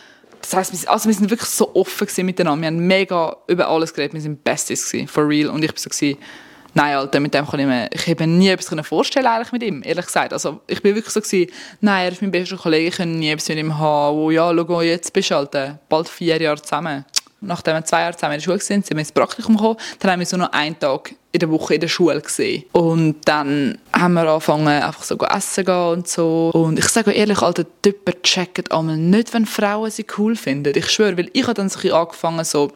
Das 0.42 0.54
heisst, 0.54 0.88
also 0.90 1.08
wir 1.08 1.16
sind 1.16 1.30
wirklich 1.30 1.50
so 1.50 1.74
offen 1.74 2.08
miteinander. 2.26 2.62
Wir 2.62 2.68
haben 2.68 2.86
mega 2.86 3.38
über 3.48 3.70
alles 3.70 3.94
geredet. 3.94 4.14
Wir 4.14 4.22
sind 4.22 4.44
Besties 4.44 4.92
gewesen, 4.92 5.08
for 5.08 5.28
real. 5.28 5.50
Und 5.50 5.64
ich 5.64 5.72
war 5.72 5.78
so, 5.78 5.90
gewesen, 5.90 6.18
nein, 6.74 6.96
Alter, 6.96 7.20
mit 7.20 7.34
dem 7.34 7.48
kann 7.48 7.60
ich 7.60 7.66
mir, 7.66 7.90
ich 7.92 8.08
habe 8.08 8.28
nie 8.28 8.50
etwas 8.50 8.88
vorstellen 8.88 9.28
eigentlich 9.28 9.52
mit 9.52 9.64
ihm, 9.64 9.82
ehrlich 9.84 10.06
gesagt. 10.06 10.34
Also 10.34 10.62
ich 10.68 10.82
bin 10.82 10.96
wirklich 10.96 11.14
so 11.14 11.22
gewesen, 11.22 11.52
nein, 11.82 12.06
er 12.06 12.12
ist 12.12 12.22
mein 12.22 12.32
bester 12.32 12.58
Kollege, 12.58 12.88
ich 12.88 12.96
kann 12.96 13.20
nie 13.20 13.30
etwas 13.30 13.50
mit 13.50 13.58
ihm 13.58 13.78
haben. 13.78 14.18
Oh 14.18 14.32
ja, 14.32 14.54
schau, 14.54 14.82
jetzt 14.82 15.14
bist 15.14 15.32
du, 15.32 15.36
Alter, 15.36 15.80
bald 15.90 16.10
vier 16.10 16.42
Jahre 16.42 16.62
zusammen 16.62 17.06
nachdem 17.44 17.76
wir 17.76 17.86
zwei 17.86 18.02
Jahre 18.02 18.16
zusammen 18.16 18.34
in 18.34 18.40
der 18.40 18.44
Schule 18.44 18.58
waren, 18.58 18.84
sind 18.84 18.90
wir 18.90 19.00
ins 19.00 19.12
Praktikum 19.12 19.58
gekommen. 19.58 19.78
Dann 20.00 20.12
haben 20.12 20.20
wir 20.20 20.26
so 20.26 20.38
noch 20.38 20.52
einen 20.52 20.80
Tag 20.80 21.14
in 21.32 21.40
der 21.40 21.50
Woche 21.50 21.76
in 21.76 21.82
der 21.82 21.88
Schule 21.88 22.22
gesehen. 22.22 22.64
Und 22.72 23.16
dann 23.26 23.78
haben 23.92 24.14
wir 24.14 24.28
angefangen, 24.28 24.68
einfach 24.68 25.04
so 25.04 25.18
essen 25.18 25.66
gehen 25.66 25.88
und 25.88 26.08
so. 26.08 26.52
Und 26.54 26.80
ich 26.80 26.88
sage 26.88 27.12
ehrlich, 27.12 27.42
alte 27.42 27.66
Typen 27.82 28.14
checken 28.24 28.70
einmal 28.72 28.98
nicht, 28.98 29.34
wenn 29.34 29.46
Frauen 29.46 29.92
sie 29.92 30.06
cool 30.18 30.36
finden. 30.36 30.74
Ich 30.76 30.90
schwöre, 30.90 31.18
weil 31.18 31.30
ich 31.34 31.44
habe 31.44 31.56
dann 31.56 31.70
so 31.70 31.94
angefangen, 31.94 32.46
so 32.46 32.72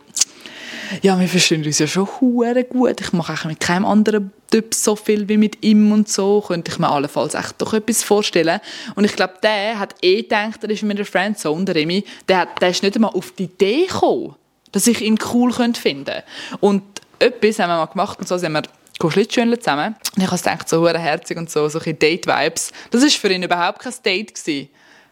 ja, 1.01 1.19
wir 1.19 1.27
verstehen 1.27 1.65
uns 1.65 1.79
ja 1.79 1.87
schon 1.87 2.07
hure 2.19 2.63
gut. 2.63 3.01
Ich 3.01 3.13
mache 3.13 3.47
mit 3.47 3.59
keinem 3.59 3.85
anderen 3.85 4.31
Typ 4.51 4.73
so 4.73 4.95
viel 4.95 5.27
wie 5.27 5.37
mit 5.37 5.63
ihm 5.63 5.91
und 5.91 6.09
so. 6.09 6.41
Könnte 6.41 6.71
ich 6.71 6.79
mir 6.79 6.89
allenfalls 6.89 7.33
echt 7.33 7.61
doch 7.61 7.73
etwas 7.73 8.03
vorstellen. 8.03 8.59
Und 8.95 9.03
ich 9.03 9.15
glaube, 9.15 9.35
der 9.43 9.79
hat 9.79 9.95
eh 10.01 10.23
gedacht, 10.23 10.63
er 10.63 10.69
ist 10.69 10.83
mit 10.83 10.97
der 10.97 11.05
Friendzone, 11.05 11.65
der 11.65 11.75
Remy. 11.75 12.03
Der, 12.27 12.39
hat, 12.39 12.61
der 12.61 12.69
ist 12.69 12.83
nicht 12.83 12.95
einmal 12.95 13.11
auf 13.11 13.31
die 13.31 13.45
Idee 13.45 13.85
gekommen, 13.85 14.35
dass 14.71 14.87
ich 14.87 15.01
ihn 15.01 15.17
cool 15.33 15.51
könnte 15.51 15.79
finden 15.79 16.23
Und 16.59 16.83
etwas 17.19 17.59
haben 17.59 17.69
wir 17.69 17.77
mal 17.77 17.85
gemacht 17.85 18.19
und 18.19 18.27
so 18.27 18.37
sind 18.37 18.53
wir 18.53 18.63
Schlittschuhen 19.09 19.59
zusammen. 19.59 19.95
Und 20.15 20.23
ich 20.23 20.29
habe 20.29 20.37
gedacht, 20.37 20.69
so 20.69 20.87
herzig 20.87 21.37
und 21.37 21.49
so, 21.49 21.67
solche 21.69 21.93
Date-Vibes. 21.93 22.71
Das 22.91 23.01
war 23.03 23.09
für 23.09 23.31
ihn 23.31 23.43
überhaupt 23.43 23.79
kein 23.79 23.93
Date. 24.03 24.33
Gewesen. 24.33 24.69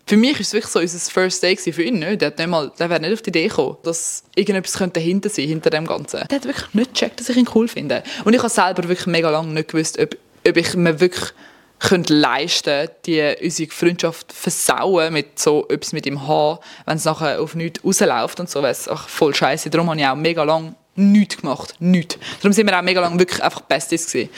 Für 0.07 0.17
mich 0.17 0.33
war 0.33 0.41
es 0.41 0.53
wirklich 0.53 0.71
so 0.71 0.79
unser 0.79 1.11
First 1.11 1.41
Day 1.41 1.57
für 1.57 1.81
ihn 1.81 1.99
nicht. 1.99 2.21
Der, 2.21 2.29
der 2.29 2.49
wäre 2.49 2.99
nicht 2.99 3.13
auf 3.13 3.21
die 3.23 3.29
Idee 3.29 3.47
gekommen, 3.47 3.77
dass 3.83 4.23
irgendetwas 4.35 4.77
könnte 4.77 4.99
dahinter 4.99 5.29
sein, 5.29 5.47
hinter 5.47 5.71
dem 5.71 5.87
Ganzen. 5.87 6.27
Der 6.27 6.37
hat 6.37 6.45
wirklich 6.45 6.73
nicht 6.73 6.93
gecheckt, 6.93 7.19
dass 7.19 7.29
ich 7.29 7.37
ihn 7.37 7.49
cool 7.55 7.67
finde. 7.67 8.03
Und 8.23 8.33
ich 8.33 8.39
habe 8.39 8.49
selber 8.49 8.87
wirklich 8.87 9.07
mega 9.07 9.31
lange 9.31 9.51
nicht 9.51 9.69
gewusst, 9.69 9.97
ob, 9.99 10.15
ob 10.47 10.57
ich 10.57 10.75
mir 10.75 10.99
wirklich 10.99 11.31
könnte 11.79 12.13
leisten 12.13 12.87
die 13.05 13.35
unsere 13.43 13.69
Freundschaft 13.69 14.31
versauen 14.31 15.11
mit 15.11 15.39
so 15.39 15.67
etwas 15.67 15.91
mit 15.91 16.05
ihm 16.05 16.25
haben, 16.27 16.59
wenn 16.85 16.97
es 16.97 17.05
nachher 17.05 17.41
auf 17.41 17.55
nichts 17.55 17.83
rausläuft 17.83 18.39
und 18.39 18.49
so, 18.49 18.61
weil 18.61 18.71
es 18.71 18.89
voll 19.07 19.35
scheiße. 19.35 19.69
Darum 19.69 19.89
habe 19.89 19.99
ich 19.99 20.05
auch 20.05 20.15
mega 20.15 20.43
lange 20.43 20.75
nichts 20.95 21.37
gemacht. 21.37 21.75
Nichts. 21.79 22.17
Darum 22.41 22.53
sind 22.53 22.67
wir 22.67 22.77
auch 22.77 22.83
mega 22.83 23.01
lange 23.01 23.19
wirklich 23.19 23.43
einfach 23.43 23.61
Besties 23.61 24.07
gewesen. 24.07 24.29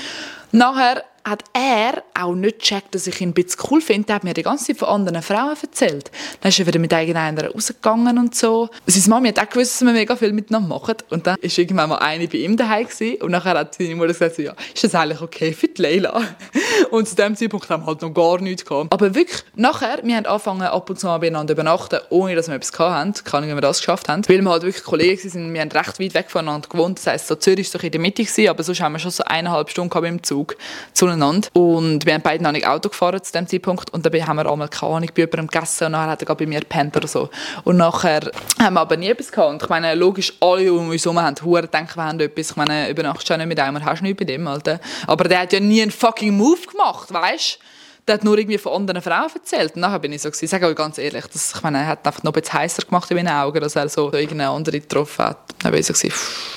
Nachher 0.52 1.04
hat 1.30 1.44
er 1.54 2.04
auch 2.14 2.36
nicht 2.36 2.60
gecheckt, 2.60 2.96
dass 2.96 3.08
ich 3.08 3.22
ihn 3.22 3.30
ein 3.30 3.34
bisschen 3.34 3.62
cool 3.70 3.82
finde. 3.82 4.10
Er 4.10 4.16
hat 4.16 4.24
mir 4.24 4.34
die 4.34 4.44
ganze 4.44 4.68
Zeit 4.68 4.78
von 4.78 4.88
anderen 4.90 5.22
Frauen 5.22 5.56
erzählt. 5.62 6.12
Dann 6.42 6.50
ist 6.50 6.60
er 6.60 6.68
wieder 6.68 6.80
mit 6.80 6.92
irgendeiner 6.92 7.50
rausgegangen 7.50 8.18
und 8.18 8.36
so. 8.36 8.70
Seine 8.86 9.10
Mami 9.10 9.30
hat 9.30 9.40
auch 9.40 9.50
gewusst, 9.50 9.82
dass 9.82 9.86
wir 9.86 9.94
mega 9.94 10.16
viel 10.16 10.34
miteinander 10.34 10.70
machen. 10.70 10.96
Und 11.10 11.28
dann 11.28 11.38
war 11.42 11.58
irgendwann 11.58 11.90
mal 11.90 11.98
eine 11.98 12.28
bei 12.28 12.40
ihm 12.40 12.58
daheim 12.58 12.88
gewesen. 12.88 13.22
Und 13.22 13.32
nachher 13.32 13.58
hat 13.58 13.76
seine 13.76 13.96
Mutter 13.96 14.10
gesagt, 14.10 14.36
so, 14.36 14.42
ja, 14.42 14.54
ist 14.74 14.84
das 14.84 14.96
eigentlich 14.96 15.22
okay 15.22 15.54
für 15.54 15.68
die 15.68 15.82
Leila? 15.82 16.22
Und 16.92 17.08
zu 17.08 17.16
dem 17.16 17.36
Zeitpunkt 17.36 17.70
haben 17.70 17.84
wir 17.84 17.88
halt 17.88 18.02
noch 18.02 18.14
gar 18.14 18.40
nichts 18.40 18.66
gehabt. 18.66 18.94
Aber 18.94 19.14
wirklich, 19.14 19.44
nachher, 19.56 20.00
wir 20.04 20.16
haben 20.16 20.26
angefangen, 20.26 20.62
ab 20.62 20.90
und 20.90 21.00
zu 21.00 21.08
mal 21.08 21.18
beieinander 21.18 21.54
übernachten, 21.54 22.00
ohne 22.10 22.36
dass 22.36 22.48
wir 22.48 22.56
etwas 22.56 22.78
hatten. 22.78 23.14
Keine 23.24 23.38
Ahnung, 23.38 23.50
wie 23.52 23.58
wir 23.58 23.62
das 23.62 23.80
geschafft 23.80 24.08
haben. 24.08 24.28
Weil 24.28 24.42
wir 24.42 24.50
halt 24.50 24.64
wirklich 24.64 24.84
Kollegen 24.84 25.34
waren. 25.34 25.54
Wir 25.54 25.62
haben 25.62 25.72
recht 25.72 26.00
weit 26.00 26.14
weg 26.14 26.32
voneinander 26.32 26.70
gewohnt. 26.70 27.00
Das 27.00 27.08
heisst, 27.08 27.28
so 27.28 27.36
Zürich 27.36 27.74
war 27.74 27.82
so 27.82 27.86
in 27.86 27.92
der 27.92 28.02
Mitte, 28.02 28.50
aber 28.50 28.64
sonst 28.64 28.82
haben 28.82 28.94
wir 28.94 29.00
schon 29.00 29.12
so 29.12 29.24
eineinhalb 29.24 29.70
Stunden 29.70 29.90
gehabt 29.90 30.08
im 30.08 30.24
Zug 30.24 30.56
zu 30.94 31.06
zueinander. 31.18 31.50
Und 31.54 32.06
wir 32.06 32.14
haben 32.14 32.22
beide 32.22 32.44
noch 32.44 32.52
nicht 32.52 32.68
Auto 32.68 32.90
gefahren 32.90 33.22
zu 33.24 33.32
dem 33.32 33.48
Zeitpunkt. 33.48 33.90
Und 33.92 34.06
dabei 34.06 34.24
haben 34.24 34.38
wir 34.38 34.50
einmal 34.50 34.70
keine 34.70 34.94
Ahnung 34.94 35.10
bei 35.16 35.22
jemandem 35.22 35.48
gegessen 35.48 35.86
und 35.86 35.92
nachher 35.94 36.12
hat 36.12 36.22
er 36.22 36.36
bei 36.36 36.46
mir 36.46 36.60
gepennt 36.60 36.96
oder 36.96 37.08
so. 37.08 37.30
Und 37.64 37.78
nachher 37.78 38.32
haben 38.60 38.74
wir 38.74 38.82
aber 38.82 38.98
nie 38.98 39.10
etwas 39.10 39.32
gehabt. 39.32 39.50
Und 39.50 39.64
ich 39.64 39.70
meine, 39.70 39.96
logisch, 39.96 40.34
alle 40.40 40.72
um 40.72 40.90
uns 40.90 41.04
herum 41.04 41.20
haben 41.20 41.36
Huren 41.44 41.64
gedacht, 41.64 41.96
wir 41.96 42.04
haben 42.04 42.20
etwas. 42.20 42.52
Ich 42.52 42.56
meine, 42.56 42.90
übernachtest 42.90 43.30
du 43.30 43.38
nicht 43.38 43.48
mit 43.48 43.60
einem, 43.60 43.84
hast 43.84 44.00
du 44.00 44.04
nichts 44.04 44.20
bei 44.20 44.26
dem, 44.26 44.48
Alter. 44.48 44.80
Aber 45.08 45.26
der 45.26 45.42
hat 45.42 45.54
ja 45.54 45.60
nie 45.60 45.82
einen 45.82 45.92
fucking 45.92 46.36
Move 46.36 46.62
gemacht, 46.72 47.14
weißt 47.14 47.60
du? 47.62 47.68
der 48.08 48.14
hat 48.14 48.24
nur 48.24 48.38
irgendwie 48.38 48.58
von 48.58 48.72
anderen 48.72 49.02
Frauen 49.02 49.30
erzählt. 49.34 49.76
Und 49.76 49.82
nachher 49.82 50.00
bin 50.00 50.14
ich 50.14 50.22
so, 50.22 50.30
ich 50.30 50.50
sage 50.50 50.66
euch 50.66 50.76
ganz 50.76 50.98
ehrlich, 50.98 51.26
dass, 51.28 51.56
ich 51.56 51.62
meine, 51.62 51.80
er 51.80 51.88
hat 51.88 52.08
einfach 52.08 52.24
noch 52.24 52.34
ein 52.34 52.42
bisschen 52.42 52.60
heißer 52.60 52.84
gemacht 52.84 53.12
in 53.12 53.18
meinen 53.18 53.28
Augen, 53.28 53.60
dass 53.60 53.76
er 53.76 53.90
so 53.90 54.14
irgendeine 54.14 54.50
andere 54.50 54.80
getroffen 54.80 55.26
hat. 55.26 55.40
Dann 55.62 55.72
bin 55.72 55.82
ich 55.82 55.88
so, 55.88 55.94
pff, 55.94 56.57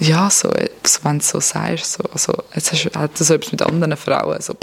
ja, 0.00 0.30
so, 0.30 0.50
so 0.84 1.00
wenn 1.02 1.18
du 1.18 1.24
so 1.24 1.40
sagst, 1.40 1.94
so, 1.94 2.04
also, 2.12 2.32
jetzt 2.54 2.72
hast, 2.72 2.84
hat 2.96 3.18
er 3.18 3.24
so 3.24 3.34
etwas 3.34 3.52
mit 3.52 3.62
anderen 3.62 3.96
Frauen, 3.96 4.40
so, 4.40 4.54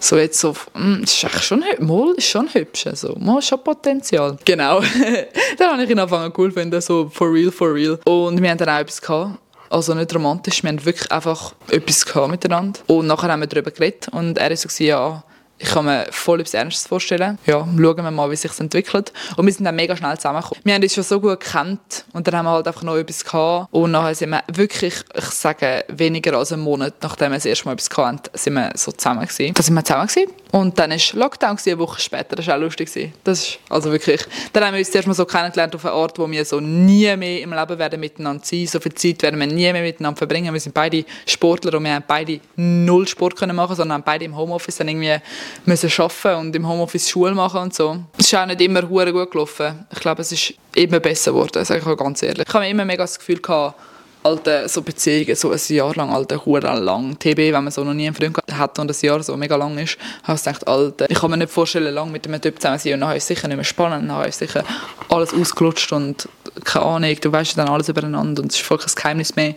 so 0.00 0.16
jetzt 0.16 0.38
so, 0.38 0.54
mm, 0.74 1.02
ist 1.02 1.24
eigentlich 1.24 1.42
schon, 1.42 1.64
mal, 1.80 2.14
ist 2.16 2.28
schon 2.28 2.48
hübsch, 2.52 2.86
also, 2.86 3.14
mal, 3.18 3.42
schon 3.42 3.62
Potenzial. 3.62 4.36
Genau. 4.44 4.80
dann 5.58 5.72
habe 5.72 5.84
ich 5.84 5.90
ihn 5.90 5.98
angefangen 5.98 6.32
cool 6.36 6.50
finden, 6.50 6.80
so 6.80 7.10
for 7.12 7.32
real, 7.32 7.50
for 7.50 7.74
real. 7.74 7.98
Und 8.04 8.40
wir 8.40 8.50
haben 8.50 8.58
dann 8.58 8.68
auch 8.68 8.80
etwas 8.80 9.00
gehabt, 9.00 9.38
also 9.70 9.94
nicht 9.94 10.14
romantisch, 10.14 10.62
wir 10.62 10.70
haben 10.70 10.84
wirklich 10.84 11.10
einfach 11.10 11.54
etwas 11.70 12.04
gehabt 12.06 12.30
miteinander. 12.30 12.80
Und 12.86 13.06
nachher 13.06 13.30
haben 13.30 13.40
wir 13.40 13.46
darüber 13.46 13.70
geredet 13.70 14.08
und 14.08 14.38
er 14.38 14.50
ist 14.50 14.68
so, 14.68 14.84
ja, 14.84 15.22
ich 15.58 15.70
kann 15.70 15.84
mir 15.84 16.06
voll 16.10 16.40
etwas 16.40 16.54
Ernstes 16.54 16.86
vorstellen. 16.86 17.38
Ja, 17.46 17.66
schauen 17.66 17.96
wir 17.96 18.10
mal, 18.10 18.30
wie 18.30 18.36
sich 18.36 18.58
entwickelt. 18.58 19.12
Und 19.36 19.46
wir 19.46 19.52
sind 19.52 19.64
dann 19.64 19.76
mega 19.76 19.96
schnell 19.96 20.16
zusammengekommen. 20.16 20.60
Wir 20.64 20.74
haben 20.74 20.82
uns 20.82 20.94
schon 20.94 21.04
so 21.04 21.20
gut 21.20 21.40
gekannt 21.40 22.04
und 22.12 22.26
dann 22.26 22.36
haben 22.36 22.46
wir 22.46 22.50
halt 22.52 22.66
einfach 22.66 22.82
noch 22.82 22.96
etwas 22.96 23.24
gehabt. 23.24 23.68
Und 23.72 23.90
nachher 23.90 24.14
sind 24.14 24.30
wir 24.30 24.42
wirklich, 24.52 24.94
ich 25.14 25.24
sage, 25.24 25.84
weniger 25.88 26.36
als 26.36 26.52
einen 26.52 26.62
Monat, 26.62 26.94
nachdem 27.02 27.32
wir 27.32 27.36
das 27.36 27.44
erste 27.44 27.64
Mal 27.66 27.72
etwas 27.72 27.88
hatten, 27.96 28.20
sind 28.34 28.54
wir 28.54 28.70
so 28.74 28.92
zusammen 28.92 29.26
gewesen. 29.26 29.54
Da 29.54 29.62
sind 29.62 29.74
wir 29.74 29.84
zusammen 29.84 30.06
gewesen. 30.06 30.32
Und 30.50 30.78
dann 30.78 30.90
war 30.90 30.98
Lockdown, 31.12 31.56
gewesen, 31.56 31.70
eine 31.70 31.78
Woche 31.78 32.00
später. 32.00 32.36
Das 32.36 32.46
war 32.46 32.56
auch 32.56 32.60
lustig. 32.60 32.88
Gewesen. 32.88 33.12
Das 33.24 33.40
ist 33.40 33.58
also 33.68 33.90
wirklich, 33.90 34.24
dann 34.52 34.64
haben 34.64 34.74
wir 34.74 34.78
uns 34.78 34.88
erst 34.88 35.08
mal 35.08 35.14
so 35.14 35.26
kennengelernt 35.26 35.74
auf 35.74 35.84
einer 35.84 35.94
Art, 35.94 36.18
wo 36.18 36.30
wir 36.30 36.44
so 36.44 36.60
nie 36.60 37.14
mehr 37.16 37.42
im 37.42 37.52
Leben 37.52 37.78
werden 37.78 38.00
miteinander 38.00 38.44
sein. 38.44 38.66
So 38.66 38.80
viel 38.80 38.94
Zeit 38.94 39.22
werden 39.22 39.38
wir 39.38 39.46
nie 39.46 39.72
mehr 39.72 39.82
miteinander 39.82 40.16
verbringen. 40.16 40.52
Wir 40.52 40.60
sind 40.60 40.74
beide 40.74 41.04
Sportler 41.26 41.76
und 41.76 41.84
wir 41.84 41.94
haben 41.94 42.04
beide 42.06 42.40
null 42.56 43.06
Sport 43.08 43.36
können 43.36 43.56
machen, 43.56 43.76
sondern 43.76 43.96
haben 43.96 44.04
beide 44.04 44.24
im 44.24 44.36
Homeoffice 44.36 44.76
dann 44.76 44.88
irgendwie 44.88 45.16
müssen 45.64 45.90
arbeiten 45.98 46.40
und 46.40 46.56
im 46.56 46.68
Homeoffice 46.68 47.08
Schule 47.08 47.34
machen 47.34 47.60
und 47.60 47.74
so. 47.74 47.98
Es 48.16 48.26
ist 48.26 48.34
auch 48.34 48.46
nicht 48.46 48.60
immer 48.60 48.82
gut 48.82 49.30
gelaufen. 49.30 49.86
Ich 49.92 50.00
glaube, 50.00 50.22
es 50.22 50.32
ist 50.32 50.54
immer 50.74 51.00
besser 51.00 51.32
geworden, 51.32 51.64
sage 51.64 51.80
ich 51.80 51.86
auch 51.86 51.96
ganz 51.96 52.22
ehrlich. 52.22 52.46
Ich 52.46 52.54
habe 52.54 52.68
immer 52.68 52.84
mega 52.84 53.04
das 53.04 53.18
Gefühl 53.18 53.40
gehabt, 53.40 53.78
alte 54.22 54.68
so 54.68 54.82
Beziehungen, 54.82 55.34
so 55.34 55.50
ein 55.50 55.60
Jahr 55.68 55.94
lang, 55.94 56.10
alte 56.10 56.44
Huren 56.44 56.84
lang. 56.84 57.18
TB, 57.18 57.38
wenn 57.38 57.64
man 57.64 57.70
so 57.70 57.84
noch 57.84 57.94
nie 57.94 58.06
einen 58.06 58.14
Freund 58.14 58.36
hat 58.52 58.78
und 58.78 58.90
ein 58.90 58.96
Jahr 59.00 59.22
so 59.22 59.36
mega 59.36 59.56
lang 59.56 59.78
ist, 59.78 59.98
habe 60.24 60.38
ich 60.38 60.58
gedacht, 60.58 61.10
ich 61.10 61.18
kann 61.18 61.30
mir 61.30 61.36
nicht 61.36 61.52
vorstellen, 61.52 61.94
lang 61.94 62.10
mit 62.10 62.26
einem 62.26 62.40
Typ 62.40 62.60
zusammen 62.60 62.78
sein 62.78 62.94
und 62.94 63.00
dann 63.00 63.16
ist 63.16 63.22
es 63.22 63.28
sicher 63.28 63.48
nicht 63.48 63.56
mehr 63.56 63.64
spannend, 63.64 64.10
dann 64.10 64.28
ist 64.28 64.38
sicher 64.38 64.64
alles 65.08 65.32
ausgelutscht 65.32 65.92
und 65.92 66.28
keine 66.64 66.84
Ahnung, 66.84 67.16
du 67.20 67.32
weißt 67.32 67.56
dann 67.56 67.68
alles 67.68 67.88
übereinander 67.88 68.42
und 68.42 68.52
es 68.52 68.58
ist 68.58 68.66
voll 68.66 68.78
kein 68.78 68.94
Geheimnis 68.94 69.36
mehr. 69.36 69.54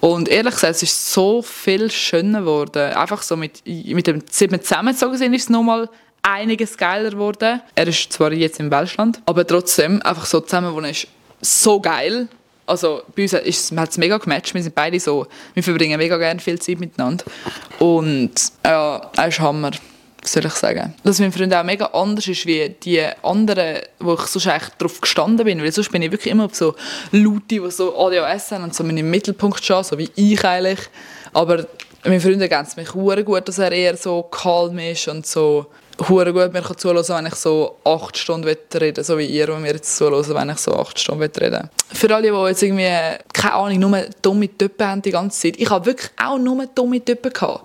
Und 0.00 0.28
ehrlich 0.28 0.54
gesagt, 0.54 0.74
es 0.74 0.82
ist 0.82 1.12
so 1.12 1.42
viel 1.42 1.90
schöner 1.90 2.40
geworden. 2.40 2.92
Einfach 2.92 3.22
so 3.22 3.36
mit, 3.36 3.62
mit 3.66 4.06
dem 4.06 4.26
zusammengezogen 4.26 5.16
sind, 5.16 5.34
ist 5.34 5.44
es 5.44 5.50
nochmal 5.50 5.88
einiges 6.22 6.76
geiler 6.76 7.10
geworden. 7.10 7.60
Er 7.74 7.86
ist 7.86 8.12
zwar 8.12 8.32
jetzt 8.32 8.60
im 8.60 8.70
Welschland, 8.70 9.20
aber 9.26 9.46
trotzdem 9.46 10.00
einfach 10.02 10.26
so 10.26 10.40
zusammenwohnen 10.40 10.90
ist 10.90 11.08
so 11.40 11.80
geil 11.80 12.28
also 12.66 13.02
bei 13.14 13.22
uns 13.22 13.32
ist, 13.32 13.76
hat 13.76 13.90
es 13.90 13.98
mega 13.98 14.18
gematcht. 14.18 14.54
Wir 14.54 14.62
sind 14.62 14.74
beide 14.74 14.98
so, 15.00 15.26
wir 15.54 15.62
verbringen 15.62 15.98
mega 15.98 16.16
gerne 16.16 16.40
viel 16.40 16.58
Zeit 16.58 16.80
miteinander. 16.80 17.24
Und 17.78 18.32
ja, 18.64 19.10
er 19.16 19.28
ist 19.28 19.40
Hammer, 19.40 19.72
soll 20.24 20.46
ich 20.46 20.52
sagen. 20.52 20.94
Dass 21.02 21.18
mein 21.18 21.32
Freund 21.32 21.54
auch 21.54 21.64
mega 21.64 21.86
anders 21.86 22.28
ist 22.28 22.46
wie 22.46 22.68
die 22.82 23.04
anderen, 23.22 23.78
wo 23.98 24.14
ich 24.14 24.20
sonst 24.20 24.46
eigentlich 24.46 24.74
darauf 24.78 25.00
gestanden 25.00 25.44
bin. 25.44 25.62
Weil 25.62 25.72
sonst 25.72 25.90
bin 25.90 26.02
ich 26.02 26.10
wirklich 26.10 26.30
immer 26.30 26.44
auf 26.44 26.54
so 26.54 26.74
Leute, 27.10 27.42
die 27.48 27.70
so 27.70 27.98
ADHS 27.98 28.52
haben 28.52 28.64
und 28.64 28.74
so 28.74 28.84
im 28.84 29.10
Mittelpunkt 29.10 29.62
stehen, 29.62 29.82
so 29.82 29.98
wie 29.98 30.10
ich 30.14 30.44
eigentlich. 30.44 30.80
Aber 31.32 31.66
mein 32.04 32.20
Freund 32.20 32.40
ergänzt 32.40 32.76
mich 32.76 32.88
gut, 32.88 33.48
dass 33.48 33.58
er 33.58 33.72
eher 33.72 33.96
so 33.96 34.22
calm 34.22 34.78
ist 34.78 35.08
und 35.08 35.26
so 35.26 35.66
hure 36.08 36.32
gut 36.32 36.52
mir 36.52 36.76
zuhören 36.76 37.04
wenn 37.08 37.26
ich 37.26 37.34
so 37.34 37.78
acht 37.84 38.16
Stunden 38.16 38.56
reden 38.74 39.04
so 39.04 39.18
wie 39.18 39.26
ihr, 39.26 39.46
die 39.46 39.52
mir 39.52 39.72
jetzt 39.72 39.96
zuhören, 39.96 40.34
wenn 40.34 40.50
ich 40.50 40.58
so 40.58 40.74
acht 40.74 40.98
Stunden 40.98 41.30
reden 41.38 41.70
Für 41.92 42.14
alle, 42.14 42.30
die 42.30 42.48
jetzt 42.48 42.62
irgendwie, 42.62 42.90
keine 43.32 43.54
Ahnung, 43.54 43.78
nur 43.78 44.04
dumme 44.22 44.48
Typen 44.48 44.86
haben 44.86 45.02
die 45.02 45.10
ganze 45.10 45.40
Zeit. 45.40 45.60
Ich 45.60 45.70
habe 45.70 45.86
wirklich 45.86 46.10
auch 46.22 46.38
nur 46.38 46.66
dumme 46.66 47.04
Typen 47.04 47.32
gehabt, 47.32 47.64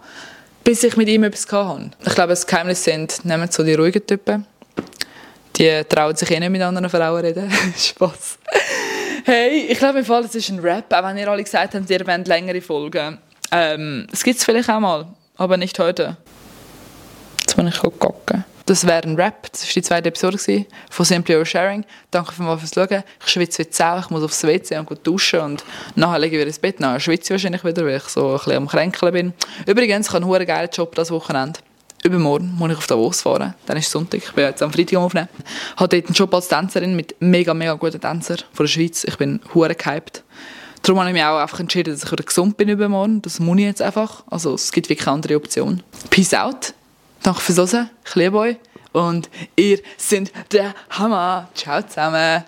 bis 0.63 0.83
ich 0.83 0.97
mit 0.97 1.07
ihm 1.07 1.23
etwas 1.23 1.51
hatte. 1.51 1.91
Ich 2.05 2.15
glaube, 2.15 2.29
das 2.29 2.45
Geheimnis 2.45 2.83
sind, 2.83 3.23
nehmen 3.25 3.49
so 3.49 3.63
die 3.63 3.73
ruhigen 3.73 4.05
Typen. 4.05 4.45
Die 5.55 5.83
trauen 5.89 6.15
sich 6.15 6.29
eh 6.29 6.39
nicht 6.39 6.49
mit 6.49 6.61
anderen 6.61 6.89
Frauen 6.89 7.21
reden. 7.21 7.51
Spaß. 7.77 8.37
Hey, 9.25 9.67
ich 9.69 9.77
glaube 9.79 9.99
im 9.99 10.05
Fall, 10.05 10.23
es 10.23 10.35
ist 10.35 10.49
ein 10.49 10.59
Rap, 10.59 10.93
auch 10.93 11.03
wenn 11.03 11.17
ihr 11.17 11.27
alle 11.27 11.43
gesagt 11.43 11.73
habt, 11.73 11.89
ihr 11.89 12.05
wollt 12.05 12.27
längere 12.27 12.61
Folgen. 12.61 13.17
Ähm, 13.51 14.07
es 14.11 14.23
gibt 14.23 14.37
es 14.37 14.45
vielleicht 14.45 14.69
auch 14.69 14.79
mal, 14.79 15.07
aber 15.37 15.57
nicht 15.57 15.79
heute 15.79 16.17
die 17.65 17.69
ich 17.69 17.79
gucken 17.79 18.45
Das 18.65 18.85
wäre 18.85 19.03
ein 19.03 19.15
Rap. 19.15 19.51
Das 19.51 19.63
war 19.63 19.73
die 19.73 19.81
zweite 19.81 20.09
Episode 20.09 20.65
von 20.89 21.05
Simply 21.05 21.45
Sharing. 21.45 21.85
Danke 22.11 22.33
fürs 22.33 22.71
Schauen. 22.73 23.03
Ich 23.25 23.31
schwitze 23.31 23.63
wie 23.63 23.67
Sau. 23.71 23.99
Ich 23.99 24.09
muss 24.09 24.23
aufs 24.23 24.43
WC 24.43 24.77
und 24.77 25.07
duschen. 25.07 25.39
Und 25.39 25.63
nachher 25.95 26.19
lege 26.19 26.35
ich 26.35 26.39
wieder 26.41 26.47
ins 26.47 26.59
Bett. 26.59 26.79
Nachher 26.79 26.99
schwitze 26.99 27.33
ich 27.33 27.39
wahrscheinlich 27.39 27.63
wieder, 27.63 27.85
weil 27.85 27.97
ich 27.97 28.03
so 28.03 28.29
ein 28.29 28.37
bisschen 28.37 28.53
am 28.53 28.67
Kränkeln 28.67 29.13
bin. 29.13 29.33
Übrigens, 29.65 30.07
ich 30.07 30.13
habe 30.13 30.35
einen 30.35 30.45
geilen 30.45 30.69
Job 30.71 30.95
das 30.95 31.11
Wochenende. 31.11 31.59
Übermorgen 32.03 32.53
muss 32.57 32.71
ich 32.71 32.77
auf 32.77 32.87
Davos 32.87 33.21
fahren. 33.21 33.55
Dann 33.65 33.77
ist 33.77 33.89
Sonntag. 33.89 34.21
Ich 34.23 34.31
bin 34.31 34.45
jetzt 34.45 34.61
am 34.61 34.71
Freitag 34.71 34.99
aufnehmen. 34.99 35.29
Ich 35.39 35.79
habe 35.79 35.89
dort 35.89 36.05
einen 36.05 36.13
Job 36.13 36.33
als 36.33 36.47
Tänzerin 36.47 36.95
mit 36.95 37.15
mega, 37.19 37.53
mega 37.53 37.73
guten 37.73 37.99
Tänzern 37.99 38.37
von 38.53 38.65
der 38.65 38.71
Schweiz. 38.71 39.03
Ich 39.03 39.17
bin 39.17 39.41
hure 39.53 39.73
gehypt. 39.73 40.23
Darum 40.83 40.99
habe 40.99 41.09
ich 41.09 41.13
mich 41.13 41.23
auch 41.23 41.39
einfach 41.39 41.59
entschieden, 41.59 41.93
dass 41.93 42.03
ich 42.03 42.11
wieder 42.11 42.23
gesund 42.23 42.55
bin 42.55 42.69
übermorgen. 42.69 43.21
Das 43.21 43.39
muss 43.39 43.57
ich 43.57 43.65
jetzt 43.65 43.81
einfach. 43.81 44.23
Also 44.29 44.53
es 44.53 44.71
gibt 44.71 44.89
wirklich 44.89 45.05
keine 45.05 45.15
andere 45.15 45.35
Option. 45.35 45.81
Peace 46.09 46.33
out. 46.33 46.73
Danke 47.23 47.41
fürs 47.41 47.73
Hören. 47.73 47.89
Ich 48.05 48.15
liebe 48.15 48.37
euch. 48.37 48.57
Und 48.93 49.29
ihr 49.55 49.79
seid 49.97 50.31
der 50.53 50.73
Hammer. 50.89 51.49
Ciao 51.53 51.81
zusammen. 51.81 52.43